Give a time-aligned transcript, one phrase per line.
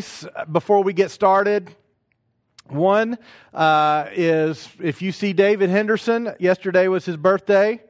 [0.00, 1.74] things before we get started.
[2.68, 3.16] One
[3.54, 7.82] uh, is if you see David Henderson, yesterday was his birthday.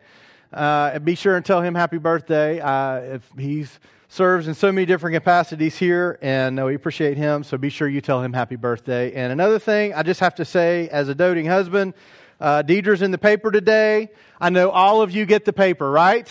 [0.53, 2.61] Uh, be sure and tell him happy birthday.
[2.61, 3.67] Uh, if he
[4.09, 7.43] serves in so many different capacities here, and uh, we appreciate him.
[7.43, 9.13] So be sure you tell him happy birthday.
[9.13, 11.95] And another thing, I just have to say, as a doting husband,
[12.41, 14.11] uh, Deidre's in the paper today.
[14.41, 16.31] I know all of you get the paper, right?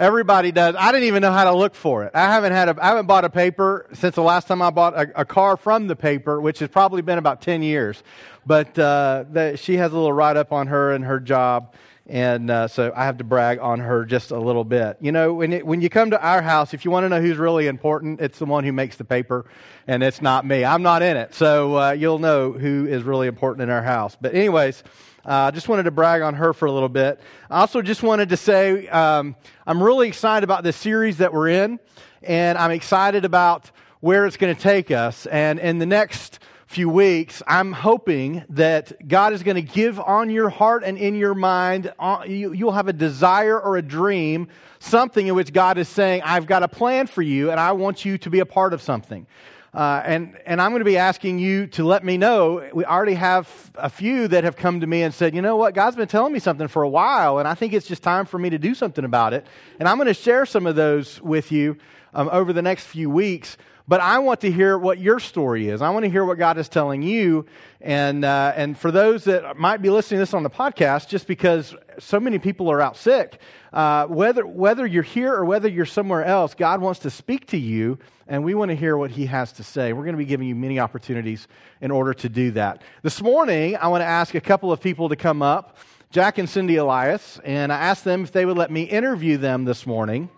[0.00, 0.76] Everybody does.
[0.78, 2.12] I didn't even know how to look for it.
[2.14, 4.94] I haven't had a, I haven't bought a paper since the last time I bought
[4.94, 8.02] a, a car from the paper, which has probably been about 10 years.
[8.46, 11.74] But uh, the, she has a little write up on her and her job.
[12.06, 14.96] And uh, so I have to brag on her just a little bit.
[15.02, 17.20] You know, when, it, when you come to our house, if you want to know
[17.20, 19.44] who's really important, it's the one who makes the paper,
[19.86, 20.64] and it's not me.
[20.64, 21.34] I'm not in it.
[21.34, 24.16] So uh, you'll know who is really important in our house.
[24.18, 24.82] But, anyways,
[25.24, 27.20] I uh, just wanted to brag on her for a little bit.
[27.50, 31.48] I also just wanted to say um, I'm really excited about this series that we're
[31.48, 31.78] in,
[32.22, 33.70] and I'm excited about
[34.00, 35.26] where it's going to take us.
[35.26, 40.30] And in the next few weeks, I'm hoping that God is going to give on
[40.30, 44.48] your heart and in your mind, uh, you'll have a desire or a dream,
[44.78, 48.06] something in which God is saying, I've got a plan for you, and I want
[48.06, 49.26] you to be a part of something.
[49.72, 52.68] Uh, and, and I'm going to be asking you to let me know.
[52.74, 55.74] We already have a few that have come to me and said, you know what,
[55.74, 58.38] God's been telling me something for a while, and I think it's just time for
[58.38, 59.46] me to do something about it.
[59.78, 61.76] And I'm going to share some of those with you
[62.14, 63.56] um, over the next few weeks.
[63.90, 65.82] But I want to hear what your story is.
[65.82, 67.44] I want to hear what God is telling you.
[67.80, 71.26] And, uh, and for those that might be listening to this on the podcast, just
[71.26, 73.40] because so many people are out sick,
[73.72, 77.58] uh, whether, whether you're here or whether you're somewhere else, God wants to speak to
[77.58, 79.92] you, and we want to hear what He has to say.
[79.92, 81.48] We're going to be giving you many opportunities
[81.80, 82.82] in order to do that.
[83.02, 85.78] This morning, I want to ask a couple of people to come up,
[86.12, 89.64] Jack and Cindy Elias, and I asked them if they would let me interview them
[89.64, 90.30] this morning.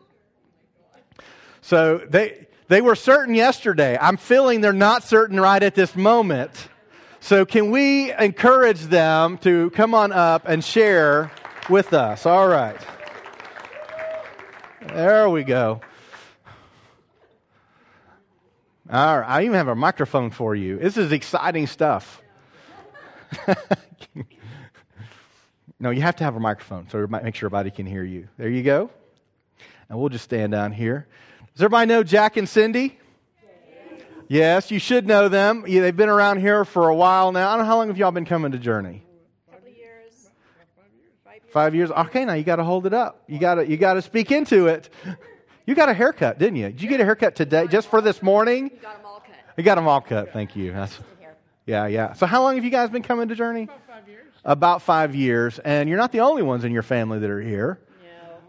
[1.61, 3.99] So they they were certain yesterday.
[4.01, 6.69] I'm feeling they're not certain right at this moment.
[7.21, 11.31] So, can we encourage them to come on up and share
[11.69, 12.25] with us?
[12.25, 12.81] All right.
[14.89, 15.83] There we go.
[18.91, 19.29] All right.
[19.29, 20.79] I even have a microphone for you.
[20.79, 22.23] This is exciting stuff.
[25.79, 28.29] no, you have to have a microphone so make sure everybody can hear you.
[28.39, 28.89] There you go.
[29.91, 31.07] And we'll just stand down here.
[31.55, 32.99] Does everybody know Jack and Cindy?
[34.29, 35.65] Yes, you should know them.
[35.67, 37.51] Yeah, They've been around here for a while now.
[37.51, 39.05] I don't know how long have y'all been coming to Journey?
[39.51, 40.31] Couple years.
[40.75, 41.53] Five years.
[41.53, 41.91] Five years.
[41.91, 43.23] Okay, now you got to hold it up.
[43.27, 44.89] You got to you got to speak into it.
[45.67, 46.71] You got a haircut, didn't you?
[46.71, 48.71] Did you get a haircut today, just for this morning?
[48.73, 49.37] You got them all cut.
[49.59, 50.33] You got them all cut.
[50.33, 50.73] Thank you.
[50.73, 50.99] That's,
[51.67, 52.15] yeah, yeah.
[52.15, 53.65] So, how long have you guys been coming to Journey?
[53.65, 54.33] About five years.
[54.45, 57.79] About five years, and you're not the only ones in your family that are here.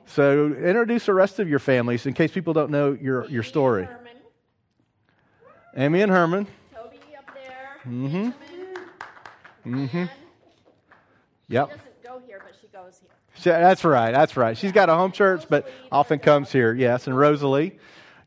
[0.05, 3.87] So introduce the rest of your families in case people don't know your, your story.
[5.75, 6.47] Amy and Herman.
[6.73, 7.77] Toby up there.
[7.85, 8.29] Mm-hmm.
[9.65, 10.05] Mm-hmm.
[11.47, 11.69] Yep.
[11.69, 13.09] She doesn't go here, but she goes here.
[13.35, 14.11] She, that's right.
[14.11, 14.57] That's right.
[14.57, 16.73] She's got a home church, but often comes here.
[16.73, 17.07] Yes.
[17.07, 17.79] And Rosalie.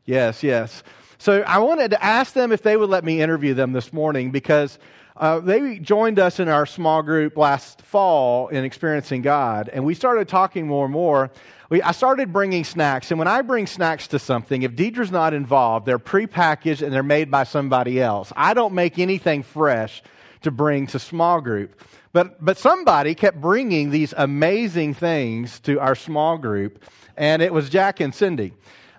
[0.05, 0.83] Yes, yes.
[1.19, 4.31] So I wanted to ask them if they would let me interview them this morning
[4.31, 4.77] because
[5.19, 9.93] uh, they joined us in our small group last fall in Experiencing God, and we
[9.93, 11.31] started talking more and more
[11.69, 15.33] we, I started bringing snacks, and when I bring snacks to something, if Deidre's not
[15.33, 18.31] involved, they're prepackaged and they're made by somebody else.
[18.37, 20.01] I don't make anything fresh
[20.43, 21.81] to bring to small group.
[22.13, 26.83] But, but somebody kept bringing these amazing things to our small group,
[27.17, 28.53] and it was Jack and Cindy.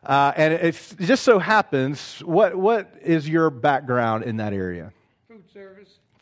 [0.04, 4.92] Uh, and it, just so happens, what, what is your background in that area?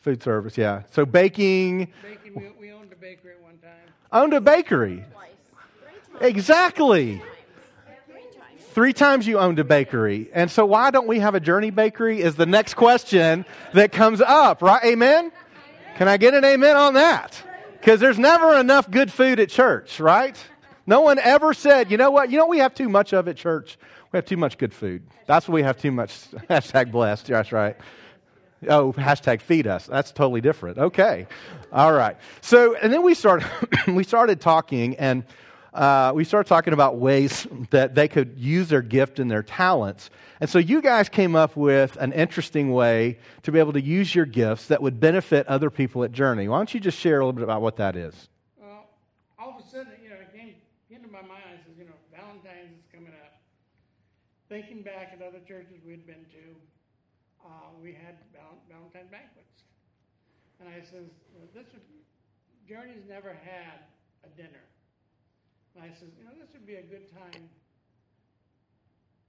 [0.07, 0.57] Food service.
[0.57, 0.83] Yeah.
[0.91, 1.91] So baking.
[2.01, 2.33] Baking.
[2.33, 3.71] We, we owned a bakery at one time.
[4.09, 5.03] Owned a bakery.
[6.21, 7.21] Exactly.
[8.69, 10.29] Three times you owned a bakery.
[10.31, 14.21] And so why don't we have a journey bakery is the next question that comes
[14.21, 14.81] up, right?
[14.85, 15.29] Amen?
[15.97, 17.43] Can I get an amen on that?
[17.73, 20.41] Because there's never enough good food at church, right?
[20.85, 22.31] No one ever said, you know what?
[22.31, 23.77] You know we have too much of at church?
[24.13, 25.03] We have too much good food.
[25.25, 26.11] That's what we have too much.
[26.49, 27.27] Hashtag blessed.
[27.27, 27.75] That's right.
[28.67, 29.85] Oh, hashtag feed us.
[29.85, 30.77] That's totally different.
[30.77, 31.27] Okay.
[31.71, 32.17] All right.
[32.41, 33.47] So, and then we started,
[33.87, 35.23] we started talking and
[35.73, 40.09] uh, we started talking about ways that they could use their gift and their talents.
[40.41, 44.13] And so you guys came up with an interesting way to be able to use
[44.13, 46.47] your gifts that would benefit other people at Journey.
[46.47, 48.29] Why don't you just share a little bit about what that is?
[48.59, 48.85] Well,
[49.37, 50.55] all of a sudden, you know, it came
[50.89, 53.39] into my mind, I you know, Valentine's is coming up.
[54.49, 57.49] Thinking back at other churches we'd been to, uh,
[57.81, 58.15] we had
[58.69, 59.63] Valentine banquets.
[60.59, 61.83] And I says, well, this would,
[62.67, 63.87] Journey's never had
[64.25, 64.63] a dinner.
[65.75, 67.49] And I said, you know, this would be a good time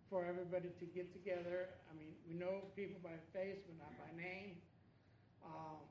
[0.09, 1.69] for everybody to get together.
[1.91, 4.57] I mean, we know people by face, but not by name.
[5.45, 5.85] Um,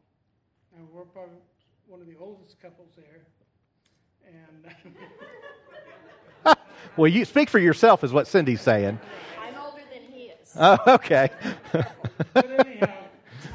[0.75, 1.37] and we're probably
[1.85, 3.21] one of the oldest couples there.
[4.25, 4.95] And
[6.97, 8.99] Well, you speak for yourself, is what Cindy's saying.
[9.39, 10.55] I'm older than he is.
[10.55, 11.29] Oh, okay.
[12.33, 13.03] but anyhow,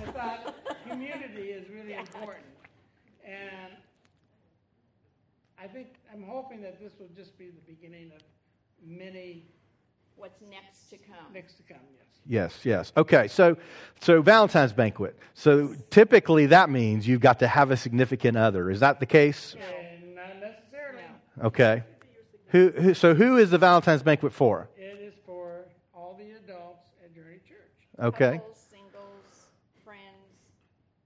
[0.01, 0.55] I thought
[0.89, 2.47] community is really important.
[3.25, 3.73] And
[5.59, 8.23] I think, I'm hoping that this will just be the beginning of
[8.85, 9.47] many
[10.17, 11.33] What's next to come?
[11.33, 12.07] next to come, yes.
[12.27, 12.93] Yes, yes.
[12.97, 13.57] Okay, so
[14.01, 15.19] so Valentine's banquet.
[15.35, 18.71] So typically that means you've got to have a significant other.
[18.71, 19.55] Is that the case?
[19.55, 21.03] And not necessarily.
[21.39, 21.47] No.
[21.47, 21.83] Okay.
[22.49, 24.69] Who, who so who is the Valentine's banquet for?
[24.77, 25.65] It is for
[25.95, 27.89] all the adults at Journey Church.
[27.99, 28.37] Okay.
[28.37, 29.47] Couples, singles,
[29.83, 29.99] friends,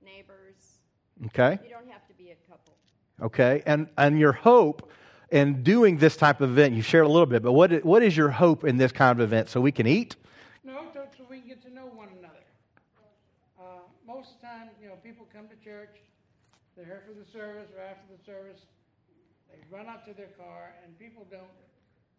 [0.04, 0.80] neighbors.
[1.26, 1.58] Okay.
[1.64, 2.74] You don't have to be a couple.
[3.22, 3.62] Okay.
[3.64, 4.90] And and your hope
[5.30, 8.02] in doing this type of event, you shared a little bit, but what is, what
[8.02, 10.16] is your hope in this kind of event so we can eat?
[10.64, 12.44] No, so, so we can get to know one another.
[13.58, 15.96] Uh, most of the time, you know, people come to church,
[16.76, 18.60] they're here for the service or after the service,
[19.50, 21.50] they run out to their car, and people don't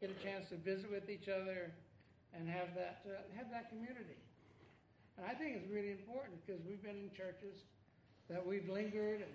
[0.01, 1.71] get a chance to visit with each other
[2.33, 4.19] and have that uh, have that community.
[5.17, 7.65] And I think it's really important because we've been in churches
[8.29, 9.33] that we've lingered and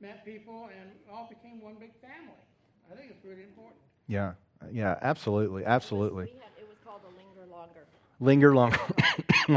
[0.00, 2.46] met people and all became one big family.
[2.92, 3.76] I think it's really important.
[4.06, 4.32] Yeah.
[4.70, 5.64] Yeah, absolutely.
[5.64, 6.24] Absolutely.
[6.24, 7.80] We had, it was called a linger longer.
[8.20, 8.78] linger longer.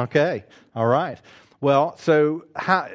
[0.10, 0.44] okay,
[0.76, 1.20] all right.
[1.62, 2.88] Well, so how,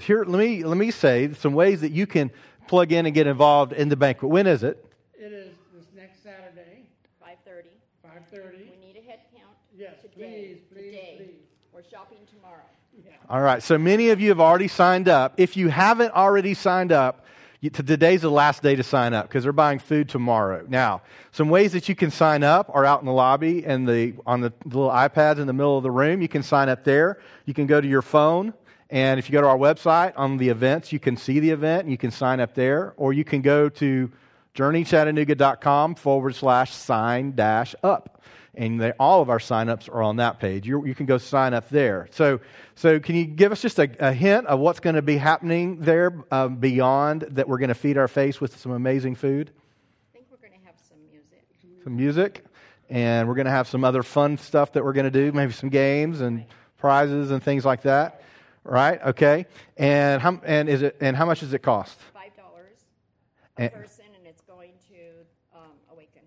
[0.00, 2.30] here, let me let me say some ways that you can
[2.68, 4.30] plug in and get involved in the banquet.
[4.30, 4.84] When is it?
[5.18, 6.88] It is this next Saturday,
[7.22, 7.68] 5:30.
[8.04, 8.52] 5:30.
[8.52, 9.54] We need a head count.
[9.76, 10.14] Yes, today.
[10.14, 11.14] please, please, today.
[11.18, 11.34] please.
[11.72, 12.62] We're shopping tomorrow.
[13.04, 13.12] Yeah.
[13.28, 13.62] All right.
[13.62, 15.34] So many of you have already signed up.
[15.36, 17.26] If you haven't already signed up, you,
[17.62, 20.64] today's the last day to sign up because they're buying food tomorrow.
[20.68, 24.14] Now, some ways that you can sign up are out in the lobby and the
[24.26, 26.22] on the little iPads in the middle of the room.
[26.22, 27.18] You can sign up there.
[27.44, 28.54] You can go to your phone.
[28.88, 31.82] And if you go to our website on the events, you can see the event
[31.82, 32.94] and you can sign up there.
[32.96, 34.12] Or you can go to
[34.54, 38.15] journeychattanooga.com forward slash sign dash up.
[38.56, 40.66] And they, all of our signups are on that page.
[40.66, 42.08] you you can go sign up there.
[42.12, 42.40] So,
[42.74, 45.80] so can you give us just a, a hint of what's going to be happening
[45.80, 50.16] there um, beyond that we're going to feed our face with some amazing food, I
[50.16, 51.44] think we're going to have some music.
[51.84, 52.44] some music,
[52.88, 55.52] and we're going to have some other fun stuff that we're going to do, maybe
[55.52, 56.46] some games and
[56.78, 58.22] prizes and things like that.
[58.64, 59.00] Right?
[59.00, 59.46] Okay.
[59.76, 61.96] And how, and is it and how much does it cost?
[62.14, 62.78] Five dollars
[63.58, 66.22] a And- person, and it's going to um, Awaken.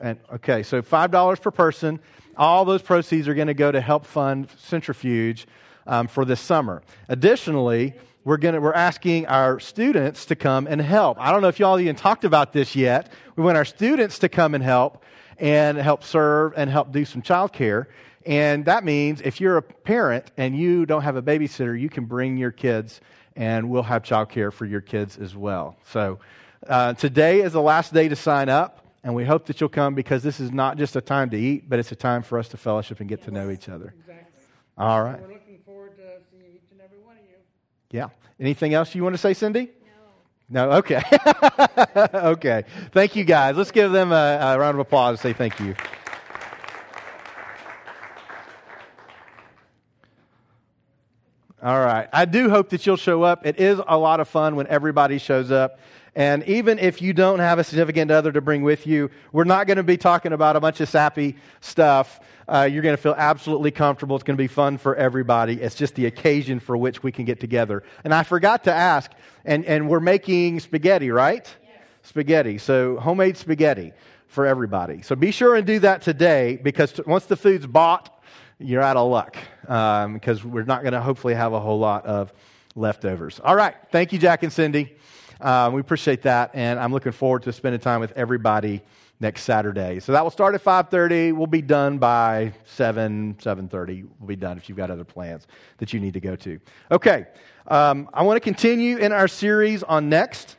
[0.00, 2.00] And okay, so five dollars per person.
[2.36, 5.46] All those proceeds are going to go to help fund Centrifuge
[5.86, 6.82] um, for this summer.
[7.08, 7.94] Additionally,
[8.24, 11.18] we're to we're asking our students to come and help.
[11.20, 13.12] I don't know if y'all even talked about this yet.
[13.36, 15.04] We want our students to come and help
[15.38, 17.86] and help serve and help do some childcare.
[18.26, 22.04] And that means if you're a parent and you don't have a babysitter, you can
[22.04, 23.00] bring your kids,
[23.34, 25.76] and we'll have childcare for your kids as well.
[25.86, 26.18] So
[26.68, 28.86] uh, today is the last day to sign up.
[29.02, 31.68] And we hope that you'll come because this is not just a time to eat,
[31.68, 33.94] but it's a time for us to fellowship and get to know each other.
[33.98, 34.42] Exactly.
[34.76, 35.20] All right.
[35.20, 37.36] We're looking forward to seeing each and every one of you.
[37.90, 38.08] Yeah.
[38.38, 39.70] Anything else you want to say, Cindy?
[40.50, 40.66] No.
[40.68, 40.72] No?
[40.78, 41.02] Okay.
[42.14, 42.64] okay.
[42.92, 43.56] Thank you, guys.
[43.56, 45.74] Let's give them a, a round of applause and say thank you.
[51.62, 52.08] All right.
[52.10, 53.46] I do hope that you'll show up.
[53.46, 55.78] It is a lot of fun when everybody shows up.
[56.14, 59.66] And even if you don't have a significant other to bring with you, we're not
[59.66, 62.20] going to be talking about a bunch of sappy stuff.
[62.48, 64.16] Uh, you're going to feel absolutely comfortable.
[64.16, 65.60] It's going to be fun for everybody.
[65.60, 67.84] It's just the occasion for which we can get together.
[68.02, 69.10] And I forgot to ask,
[69.44, 71.48] and, and we're making spaghetti, right?
[72.02, 72.58] Spaghetti.
[72.58, 73.92] So homemade spaghetti
[74.26, 75.02] for everybody.
[75.02, 78.22] So be sure and do that today because t- once the food's bought,
[78.58, 79.36] you're out of luck
[79.68, 82.32] um, because we're not going to hopefully have a whole lot of
[82.74, 83.40] leftovers.
[83.42, 83.74] All right.
[83.90, 84.96] Thank you, Jack and Cindy.
[85.40, 88.82] Um, we appreciate that, and I'm looking forward to spending time with everybody
[89.20, 90.00] next Saturday.
[90.00, 91.32] So that will start at 5:30.
[91.32, 94.04] We'll be done by 7, 7:30.
[94.18, 95.46] We'll be done if you've got other plans
[95.78, 96.58] that you need to go to.
[96.90, 97.26] Okay.
[97.66, 100.56] Um, I want to continue in our series on next.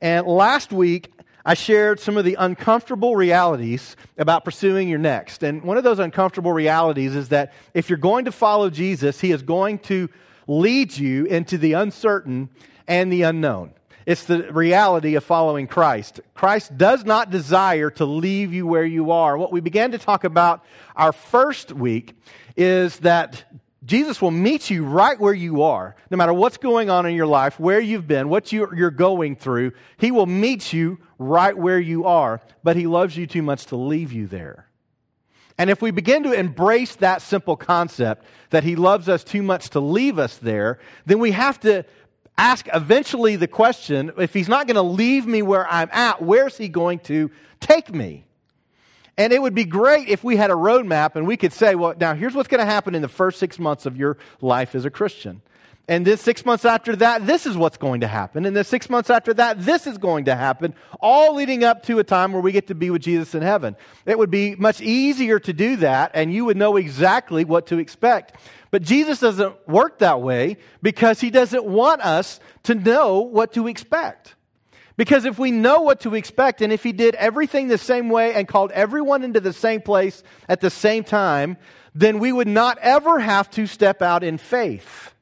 [0.00, 1.12] And last week,
[1.44, 5.42] I shared some of the uncomfortable realities about pursuing your next.
[5.42, 9.30] And one of those uncomfortable realities is that if you're going to follow Jesus, he
[9.30, 10.08] is going to
[10.46, 12.48] lead you into the uncertain
[12.86, 13.72] and the unknown.
[14.06, 16.20] It's the reality of following Christ.
[16.34, 19.38] Christ does not desire to leave you where you are.
[19.38, 20.62] What we began to talk about
[20.94, 22.14] our first week
[22.56, 23.44] is that
[23.84, 27.26] Jesus will meet you right where you are, no matter what's going on in your
[27.26, 29.72] life, where you've been, what you're going through.
[29.98, 33.76] He will meet you right where you are, but He loves you too much to
[33.76, 34.68] leave you there.
[35.56, 39.70] And if we begin to embrace that simple concept that He loves us too much
[39.70, 41.84] to leave us there, then we have to
[42.36, 46.56] ask eventually the question if He's not going to leave me where I'm at, where's
[46.56, 48.24] He going to take me?
[49.16, 51.94] And it would be great if we had a roadmap and we could say, well,
[51.98, 54.84] now here's what's going to happen in the first six months of your life as
[54.84, 55.40] a Christian.
[55.86, 58.46] And then six months after that, this is what's going to happen.
[58.46, 61.98] And then six months after that, this is going to happen, all leading up to
[61.98, 63.76] a time where we get to be with Jesus in heaven.
[64.06, 67.78] It would be much easier to do that, and you would know exactly what to
[67.78, 68.34] expect.
[68.70, 73.68] But Jesus doesn't work that way because he doesn't want us to know what to
[73.68, 74.36] expect.
[74.96, 78.32] Because if we know what to expect, and if he did everything the same way
[78.32, 81.58] and called everyone into the same place at the same time,
[81.94, 85.13] then we would not ever have to step out in faith.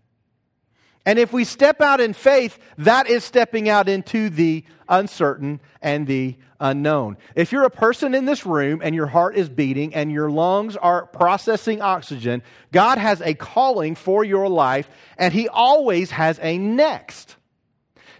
[1.04, 6.06] And if we step out in faith, that is stepping out into the uncertain and
[6.06, 7.16] the unknown.
[7.34, 10.76] If you're a person in this room and your heart is beating and your lungs
[10.76, 16.56] are processing oxygen, God has a calling for your life and He always has a
[16.56, 17.36] next.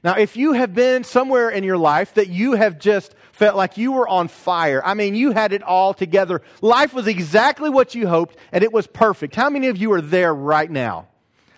[0.03, 3.79] Now, if you have been somewhere in your life that you have just felt like
[3.79, 7.95] you were on fire, I mean, you had it all together, life was exactly what
[7.95, 9.37] you hoped and it was perfect.
[9.37, 11.07] How many of you are there right now?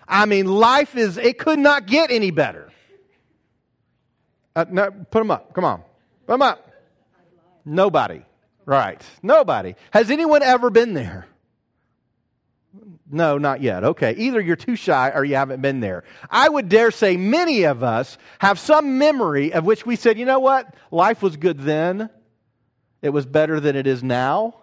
[0.07, 2.71] I mean, life is, it could not get any better.
[4.55, 5.53] Uh, no, put them up.
[5.53, 5.81] Come on.
[6.25, 6.71] Put them up.
[7.65, 8.23] Nobody.
[8.65, 9.01] Right.
[9.21, 9.75] Nobody.
[9.91, 11.27] Has anyone ever been there?
[13.09, 13.83] No, not yet.
[13.83, 14.13] Okay.
[14.13, 16.03] Either you're too shy or you haven't been there.
[16.29, 20.25] I would dare say many of us have some memory of which we said, you
[20.25, 20.73] know what?
[20.91, 22.09] Life was good then.
[23.01, 24.55] It was better than it is now.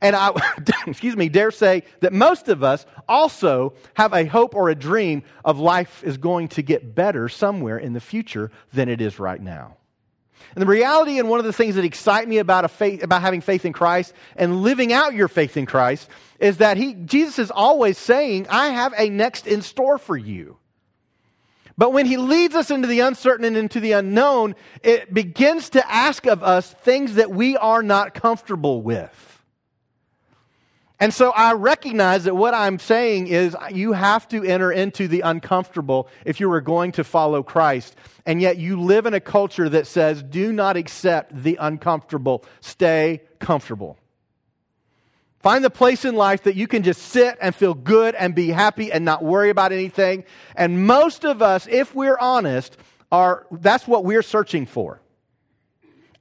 [0.00, 0.30] And I,
[0.86, 5.22] excuse me, dare say that most of us also have a hope or a dream
[5.44, 9.40] of life is going to get better somewhere in the future than it is right
[9.40, 9.76] now.
[10.54, 13.22] And the reality, and one of the things that excite me about, a faith, about
[13.22, 16.08] having faith in Christ and living out your faith in Christ
[16.38, 20.58] is that he, Jesus is always saying, I have a next in store for you.
[21.76, 25.92] But when he leads us into the uncertain and into the unknown, it begins to
[25.92, 29.33] ask of us things that we are not comfortable with.
[31.00, 35.22] And so I recognize that what I'm saying is you have to enter into the
[35.22, 37.96] uncomfortable if you are going to follow Christ.
[38.24, 43.22] And yet you live in a culture that says, do not accept the uncomfortable, stay
[43.40, 43.98] comfortable.
[45.40, 48.48] Find the place in life that you can just sit and feel good and be
[48.48, 50.24] happy and not worry about anything.
[50.56, 52.78] And most of us, if we're honest,
[53.12, 55.02] are that's what we're searching for.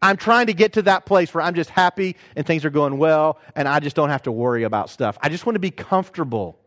[0.04, 2.98] I'm trying to get to that place where I'm just happy and things are going
[2.98, 5.18] well and I just don't have to worry about stuff.
[5.22, 6.60] I just want to be comfortable.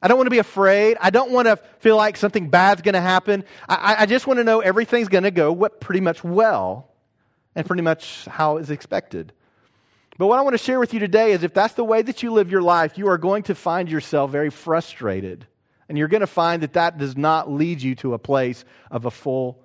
[0.00, 0.96] I don't want to be afraid.
[1.00, 3.42] I don't want to feel like something bad's going to happen.
[3.68, 6.88] I, I just want to know everything's going to go pretty much well
[7.56, 9.32] and pretty much how is expected.
[10.16, 12.22] But what I want to share with you today is if that's the way that
[12.22, 15.48] you live your life, you are going to find yourself very frustrated.
[15.88, 19.04] And you're going to find that that does not lead you to a place of
[19.04, 19.64] a full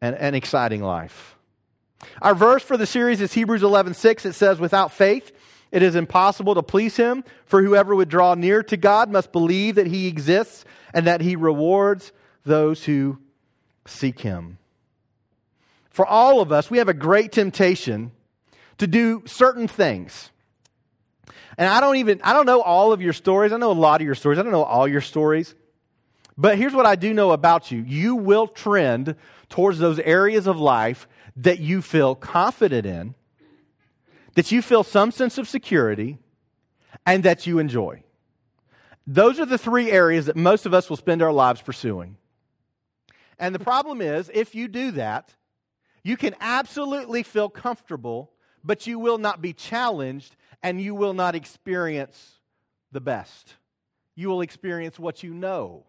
[0.00, 1.33] and, and exciting life.
[2.22, 4.24] Our verse for the series is Hebrews 11:6.
[4.24, 5.32] It says, "Without faith,
[5.72, 9.74] it is impossible to please him, for whoever would draw near to God must believe
[9.76, 12.12] that he exists and that he rewards
[12.44, 13.18] those who
[13.86, 14.58] seek him."
[15.90, 18.12] For all of us, we have a great temptation
[18.78, 20.30] to do certain things.
[21.56, 23.52] And I don't even I don't know all of your stories.
[23.52, 24.38] I know a lot of your stories.
[24.38, 25.54] I don't know all your stories.
[26.36, 27.80] But here's what I do know about you.
[27.82, 29.14] You will trend
[29.48, 33.14] towards those areas of life that you feel confident in,
[34.34, 36.18] that you feel some sense of security,
[37.06, 38.02] and that you enjoy.
[39.06, 42.16] Those are the three areas that most of us will spend our lives pursuing.
[43.38, 45.34] And the problem is, if you do that,
[46.02, 48.30] you can absolutely feel comfortable,
[48.62, 52.40] but you will not be challenged and you will not experience
[52.92, 53.54] the best.
[54.14, 55.84] You will experience what you know.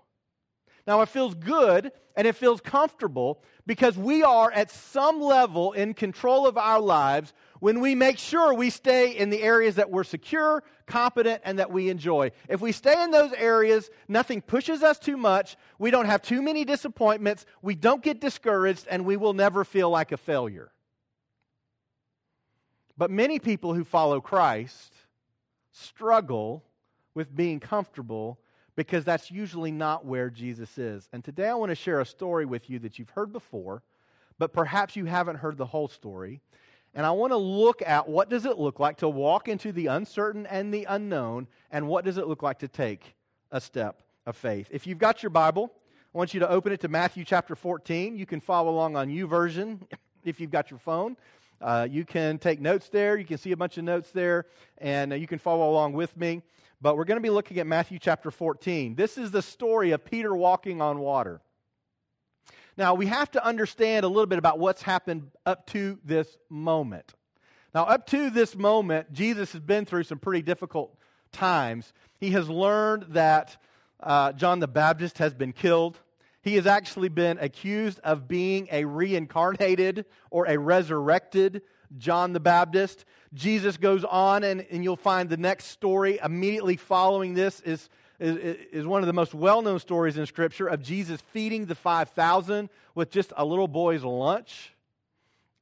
[0.88, 5.94] Now, it feels good and it feels comfortable because we are at some level in
[5.94, 10.04] control of our lives when we make sure we stay in the areas that we're
[10.04, 12.32] secure, competent, and that we enjoy.
[12.48, 16.42] If we stay in those areas, nothing pushes us too much, we don't have too
[16.42, 20.72] many disappointments, we don't get discouraged, and we will never feel like a failure.
[22.98, 24.94] But many people who follow Christ
[25.72, 26.63] struggle
[27.13, 28.39] with being comfortable
[28.75, 31.08] because that's usually not where Jesus is.
[31.13, 33.84] And today I want to share a story with you that you've heard before,
[34.38, 36.41] but perhaps you haven't heard the whole story.
[36.94, 39.88] And I want to look at what does it look like to walk into the
[39.88, 43.15] uncertain and the unknown and what does it look like to take
[43.51, 44.67] a step of faith.
[44.72, 45.72] If you've got your Bible,
[46.13, 48.17] I want you to open it to Matthew chapter 14.
[48.17, 49.82] You can follow along on YouVersion
[50.24, 51.17] if you've got your phone.
[51.62, 53.17] Uh, you can take notes there.
[53.17, 54.46] You can see a bunch of notes there,
[54.77, 56.41] and uh, you can follow along with me.
[56.82, 58.96] But we're going to be looking at Matthew chapter 14.
[58.96, 61.41] This is the story of Peter walking on water.
[62.77, 67.13] Now, we have to understand a little bit about what's happened up to this moment.
[67.74, 70.98] Now, up to this moment, Jesus has been through some pretty difficult
[71.32, 71.94] times.
[72.17, 73.58] He has learned that
[74.01, 76.00] uh, John the Baptist has been killed.
[76.41, 81.62] He has actually been accused of being a reincarnated or a resurrected
[81.98, 83.06] John the Baptist.
[83.34, 88.58] Jesus goes on, and, and you'll find the next story immediately following this is, is,
[88.72, 92.70] is one of the most well known stories in Scripture of Jesus feeding the 5,000
[92.94, 94.74] with just a little boy's lunch.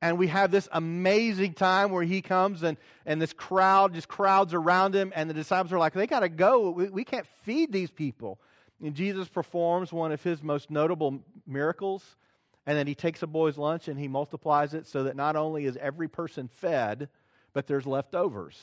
[0.02, 4.54] And we have this amazing time where he comes and, and this crowd just crowds
[4.54, 6.72] around him, and the disciples are like, they got to go.
[6.72, 8.40] We, we can't feed these people.
[8.84, 12.18] And Jesus performs one of his most notable miracles
[12.66, 15.66] and then he takes a boy's lunch and he multiplies it so that not only
[15.66, 17.10] is every person fed,
[17.52, 18.60] but there's leftovers.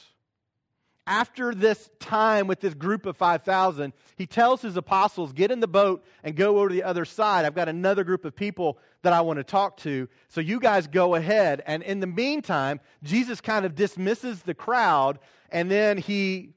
[1.06, 5.66] After this time with this group of 5,000, he tells his apostles, Get in the
[5.66, 7.44] boat and go over to the other side.
[7.44, 10.08] I've got another group of people that I want to talk to.
[10.28, 11.62] So you guys go ahead.
[11.66, 15.18] And in the meantime, Jesus kind of dismisses the crowd
[15.50, 16.54] and then he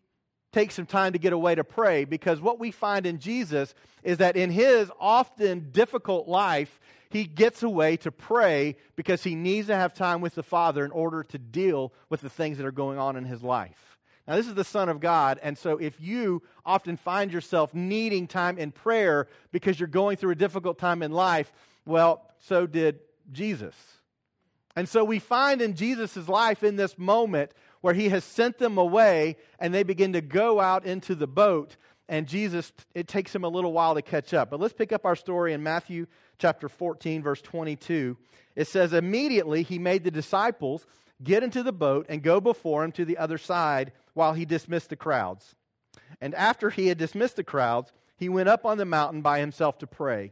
[0.53, 4.19] takes some time to get away to pray because what we find in Jesus is
[4.19, 6.79] that in his often difficult life,
[7.09, 10.91] he gets away to pray because he needs to have time with the Father in
[10.91, 13.97] order to deal with the things that are going on in his life.
[14.27, 18.25] Now, this is the Son of God, and so if you often find yourself needing
[18.25, 21.51] time in prayer because you're going through a difficult time in life,
[21.85, 22.99] well, so did
[23.31, 23.75] Jesus.
[24.75, 27.51] And so we find in Jesus' life in this moment
[27.83, 31.75] where he has sent them away and they begin to go out into the boat
[32.07, 34.49] and Jesus, it takes him a little while to catch up.
[34.49, 38.17] But let's pick up our story in Matthew chapter 14, verse 22.
[38.55, 40.85] It says, Immediately he made the disciples
[41.21, 44.89] get into the boat and go before him to the other side while he dismissed
[44.89, 45.53] the crowds.
[46.21, 49.77] And after he had dismissed the crowds, he went up on the mountain by himself
[49.79, 50.31] to pray.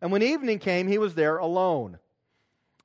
[0.00, 1.98] And when evening came, he was there alone.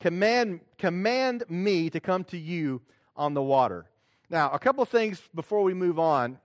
[0.00, 2.82] command, command me to come to you
[3.16, 3.86] on the water.
[4.28, 6.38] Now, a couple things before we move on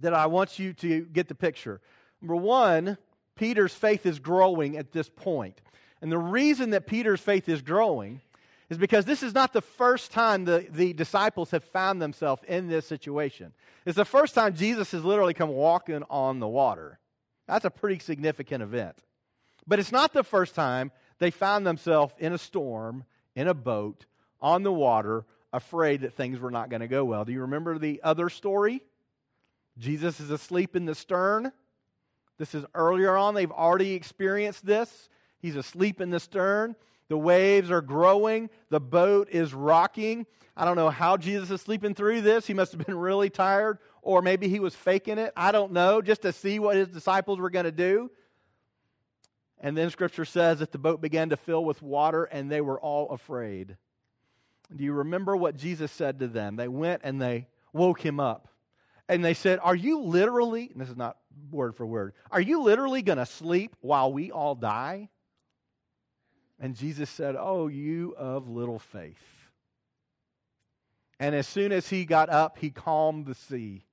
[0.00, 1.80] that I want you to get the picture.
[2.20, 2.98] Number one,
[3.36, 5.60] Peter's faith is growing at this point.
[6.00, 8.20] And the reason that Peter's faith is growing
[8.68, 12.68] is because this is not the first time the, the disciples have found themselves in
[12.68, 13.52] this situation.
[13.84, 16.98] It's the first time Jesus has literally come walking on the water.
[17.46, 18.96] That's a pretty significant event.
[19.66, 24.06] But it's not the first time they found themselves in a storm, in a boat,
[24.40, 27.24] on the water, afraid that things were not going to go well.
[27.24, 28.82] Do you remember the other story?
[29.78, 31.52] Jesus is asleep in the stern.
[32.38, 33.34] This is earlier on.
[33.34, 35.08] They've already experienced this.
[35.38, 36.76] He's asleep in the stern.
[37.08, 38.50] The waves are growing.
[38.68, 40.26] The boat is rocking.
[40.56, 42.46] I don't know how Jesus is sleeping through this.
[42.46, 45.32] He must have been really tired, or maybe he was faking it.
[45.36, 48.10] I don't know, just to see what his disciples were going to do.
[49.60, 52.80] And then scripture says that the boat began to fill with water and they were
[52.80, 53.76] all afraid.
[54.74, 56.56] Do you remember what Jesus said to them?
[56.56, 58.48] They went and they woke him up.
[59.08, 61.16] And they said, Are you literally, this is not
[61.50, 65.08] word for word, are you literally going to sleep while we all die?
[66.58, 69.22] And Jesus said, Oh, you of little faith.
[71.18, 73.84] And as soon as he got up, he calmed the sea.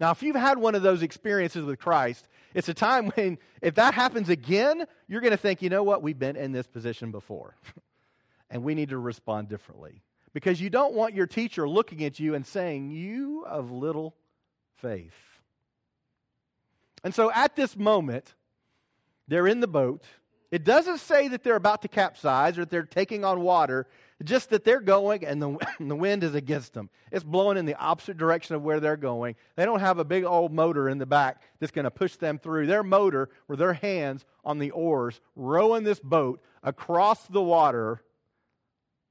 [0.00, 3.74] Now, if you've had one of those experiences with Christ, it's a time when, if
[3.76, 7.10] that happens again, you're going to think, you know what, we've been in this position
[7.10, 7.56] before.
[8.50, 10.02] and we need to respond differently.
[10.32, 14.14] Because you don't want your teacher looking at you and saying, You of little
[14.76, 15.14] faith.
[17.04, 18.34] And so at this moment,
[19.28, 20.04] they're in the boat.
[20.50, 23.86] It doesn't say that they're about to capsize or that they're taking on water,
[24.24, 26.90] just that they're going and the, the wind is against them.
[27.10, 29.36] It's blowing in the opposite direction of where they're going.
[29.56, 32.38] They don't have a big old motor in the back that's going to push them
[32.38, 32.66] through.
[32.66, 38.02] Their motor were their hands on the oars, rowing this boat across the water.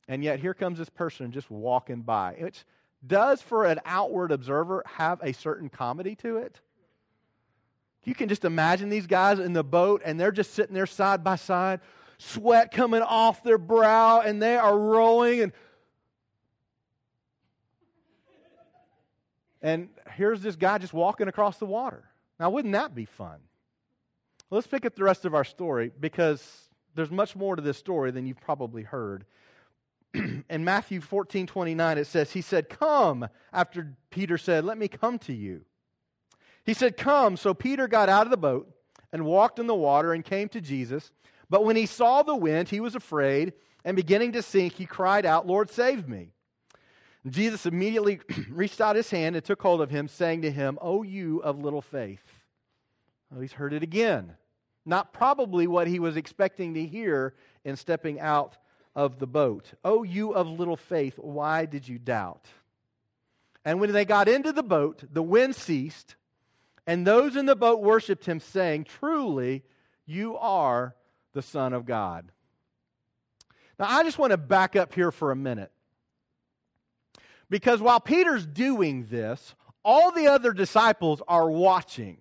[0.07, 2.65] And yet here comes this person just walking by, which
[3.05, 6.59] does, for an outward observer, have a certain comedy to it.
[8.03, 11.23] You can just imagine these guys in the boat and they're just sitting there side
[11.23, 11.81] by side,
[12.21, 15.41] sweat coming off their brow, and they are rowing.
[15.41, 15.51] And
[19.61, 22.03] And here's this guy just walking across the water.
[22.39, 23.39] Now, wouldn't that be fun?
[24.49, 28.11] Let's pick up the rest of our story because there's much more to this story
[28.11, 29.25] than you've probably heard.
[30.13, 35.19] In Matthew 14 29, it says, He said, Come, after Peter said, Let me come
[35.19, 35.61] to you.
[36.65, 37.37] He said, Come.
[37.37, 38.69] So Peter got out of the boat
[39.13, 41.11] and walked in the water and came to Jesus.
[41.51, 43.51] But when he saw the wind, he was afraid,
[43.83, 46.29] and beginning to sink, he cried out, Lord, save me.
[47.25, 50.79] And Jesus immediately reached out his hand and took hold of him, saying to him,
[50.81, 52.23] O you of little faith.
[53.29, 54.35] Well, he's heard it again.
[54.85, 57.35] Not probably what he was expecting to hear
[57.65, 58.55] in stepping out
[58.95, 59.73] of the boat.
[59.83, 62.45] O you of little faith, why did you doubt?
[63.65, 66.15] And when they got into the boat, the wind ceased,
[66.87, 69.63] and those in the boat worshiped him, saying, Truly,
[70.05, 70.95] you are
[71.33, 72.31] the Son of God.
[73.79, 75.71] Now, I just want to back up here for a minute.
[77.49, 82.17] Because while Peter's doing this, all the other disciples are watching.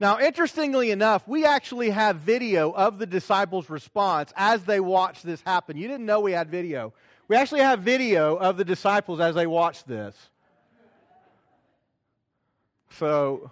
[0.00, 5.40] Now, interestingly enough, we actually have video of the disciples' response as they watch this
[5.42, 5.76] happen.
[5.76, 6.92] You didn't know we had video.
[7.28, 10.14] We actually have video of the disciples as they watch this.
[12.90, 13.50] So,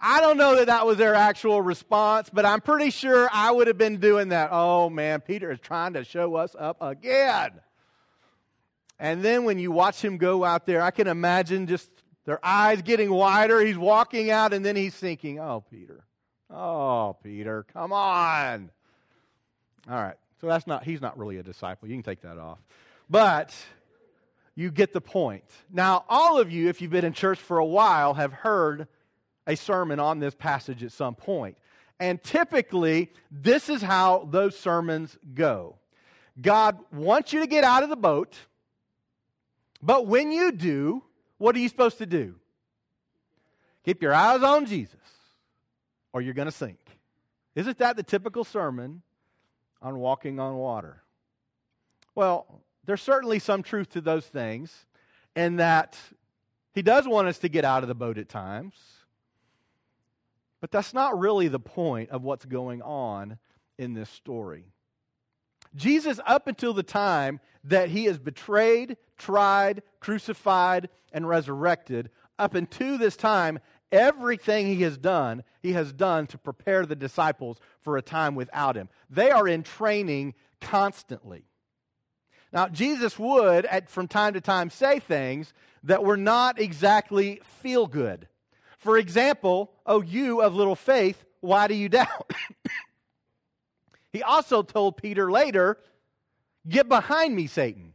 [0.00, 3.66] I don't know that that was their actual response, but I'm pretty sure I would
[3.66, 4.50] have been doing that.
[4.52, 7.50] Oh man, Peter is trying to show us up again.
[9.00, 11.90] And then when you watch him go out there, I can imagine just
[12.24, 13.60] their eyes getting wider.
[13.60, 16.04] He's walking out and then he's thinking, Oh, Peter.
[16.50, 18.70] Oh, Peter, come on.
[19.90, 20.16] All right.
[20.40, 21.88] So that's not, he's not really a disciple.
[21.88, 22.58] You can take that off.
[23.10, 23.54] But
[24.54, 25.44] you get the point.
[25.72, 28.88] Now, all of you, if you've been in church for a while, have heard
[29.48, 31.56] a sermon on this passage at some point.
[31.98, 35.76] And typically, this is how those sermons go
[36.40, 38.36] God wants you to get out of the boat,
[39.82, 41.02] but when you do,
[41.38, 42.36] what are you supposed to do?
[43.84, 45.00] Keep your eyes on Jesus,
[46.12, 46.78] or you're going to sink.
[47.56, 49.02] Isn't that the typical sermon
[49.82, 51.02] on walking on water?
[52.14, 54.86] Well, there's certainly some truth to those things,
[55.34, 55.98] and that
[56.72, 58.74] he does want us to get out of the boat at times.
[60.60, 63.38] But that's not really the point of what's going on
[63.78, 64.64] in this story.
[65.74, 72.98] Jesus, up until the time that he is betrayed, tried, crucified, and resurrected, up until
[72.98, 73.58] this time,
[73.92, 78.76] everything he has done, he has done to prepare the disciples for a time without
[78.76, 78.88] him.
[79.10, 81.44] They are in training constantly.
[82.52, 87.86] Now, Jesus would, at, from time to time, say things that were not exactly feel
[87.86, 88.26] good.
[88.78, 92.32] For example, oh, you of little faith, why do you doubt?
[94.12, 95.78] he also told Peter later,
[96.68, 97.94] Get behind me, Satan,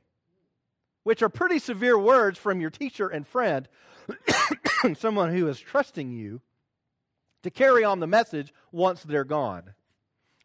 [1.03, 3.67] which are pretty severe words from your teacher and friend,
[4.97, 6.41] someone who is trusting you
[7.43, 9.73] to carry on the message once they're gone.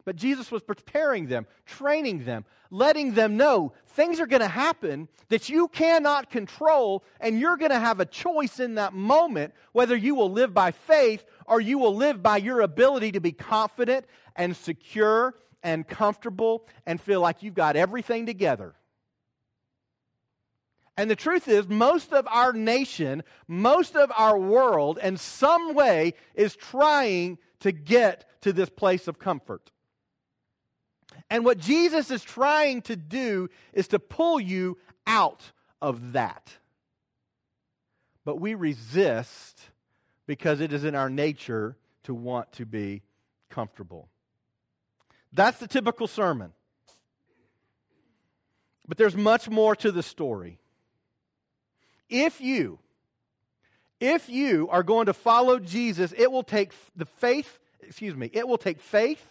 [0.09, 5.07] But Jesus was preparing them, training them, letting them know things are going to happen
[5.27, 9.95] that you cannot control, and you're going to have a choice in that moment whether
[9.95, 14.07] you will live by faith or you will live by your ability to be confident
[14.35, 18.73] and secure and comfortable and feel like you've got everything together.
[20.97, 26.15] And the truth is, most of our nation, most of our world, in some way,
[26.33, 29.69] is trying to get to this place of comfort.
[31.29, 36.51] And what Jesus is trying to do is to pull you out of that.
[38.25, 39.61] But we resist
[40.25, 43.03] because it is in our nature to want to be
[43.49, 44.09] comfortable.
[45.31, 46.53] That's the typical sermon.
[48.87, 50.59] But there's much more to the story.
[52.09, 52.79] If you
[53.99, 58.47] if you are going to follow Jesus, it will take the faith, excuse me, it
[58.47, 59.25] will take faith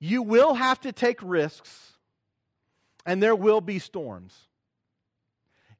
[0.00, 1.92] you will have to take risks,
[3.04, 4.34] and there will be storms.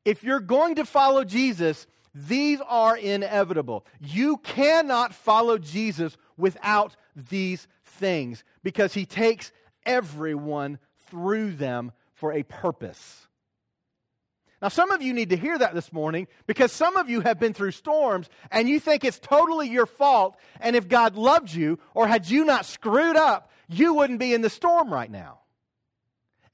[0.04, 3.86] If you're going to follow Jesus, these are inevitable.
[4.00, 9.52] You cannot follow Jesus without these things because he takes
[9.84, 10.78] everyone
[11.10, 13.26] through them for a purpose.
[14.60, 17.38] Now, some of you need to hear that this morning because some of you have
[17.38, 20.36] been through storms and you think it's totally your fault.
[20.60, 24.40] And if God loved you or had you not screwed up, you wouldn't be in
[24.40, 25.40] the storm right now.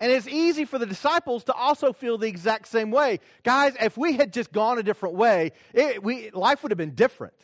[0.01, 3.21] And it's easy for the disciples to also feel the exact same way.
[3.43, 6.95] Guys, if we had just gone a different way, it, we, life would have been
[6.95, 7.35] different.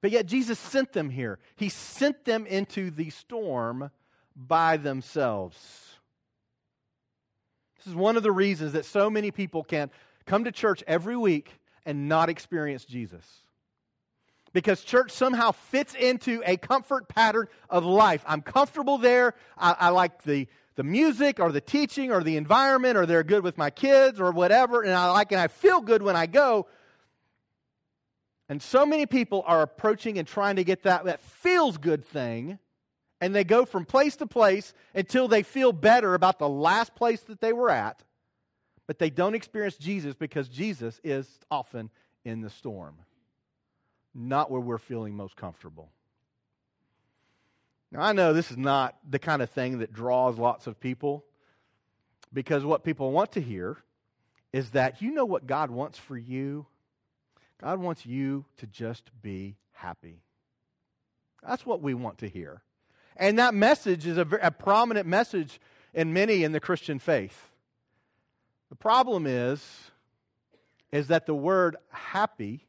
[0.00, 1.38] But yet Jesus sent them here.
[1.56, 3.90] He sent them into the storm
[4.34, 5.58] by themselves.
[7.76, 9.90] This is one of the reasons that so many people can,
[10.26, 13.41] come to church every week and not experience Jesus.
[14.52, 18.22] Because church somehow fits into a comfort pattern of life.
[18.26, 19.34] I'm comfortable there.
[19.56, 23.42] I, I like the, the music or the teaching or the environment or they're good
[23.42, 26.66] with my kids or whatever, and I like and I feel good when I go.
[28.48, 32.58] And so many people are approaching and trying to get that, that feels good thing,
[33.20, 37.20] and they go from place to place until they feel better about the last place
[37.22, 38.02] that they were at,
[38.86, 41.88] but they don't experience Jesus because Jesus is often
[42.24, 42.96] in the storm,
[44.14, 45.90] not where we're feeling most comfortable.
[47.90, 51.24] Now, I know this is not the kind of thing that draws lots of people
[52.32, 53.78] because what people want to hear
[54.52, 56.66] is that you know what God wants for you?
[57.60, 60.22] God wants you to just be happy.
[61.46, 62.62] That's what we want to hear.
[63.16, 65.60] And that message is a, a prominent message
[65.92, 67.50] in many in the Christian faith.
[68.70, 69.62] The problem is,
[70.90, 72.66] is that the word happy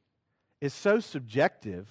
[0.64, 1.90] is so subjective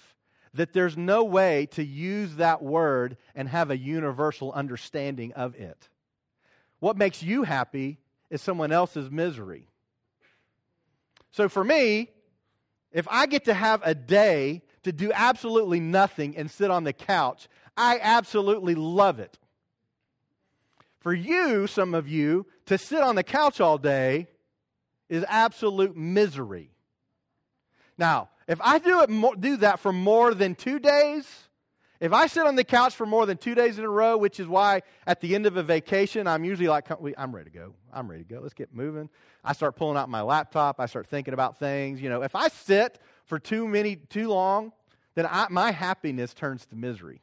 [0.55, 5.91] that there's no way to use that word and have a universal understanding of it.
[6.81, 7.99] What makes you happy
[8.31, 9.69] is someone else's misery.
[11.33, 12.09] So for me,
[12.93, 16.95] if I get to have a day to do absolutely nothing and sit on the
[16.95, 19.39] couch, I absolutely love it.
[21.01, 24.29] For you, some of you, to sit on the couch all day
[25.11, 26.71] is absolute misery.
[27.99, 31.27] Now, if I do it more, do that for more than 2 days,
[32.01, 34.41] if I sit on the couch for more than 2 days in a row, which
[34.41, 37.75] is why at the end of a vacation I'm usually like I'm ready to go.
[37.93, 38.41] I'm ready to go.
[38.41, 39.09] Let's get moving.
[39.45, 42.49] I start pulling out my laptop, I start thinking about things, you know, if I
[42.49, 44.73] sit for too many too long,
[45.15, 47.23] then I, my happiness turns to misery.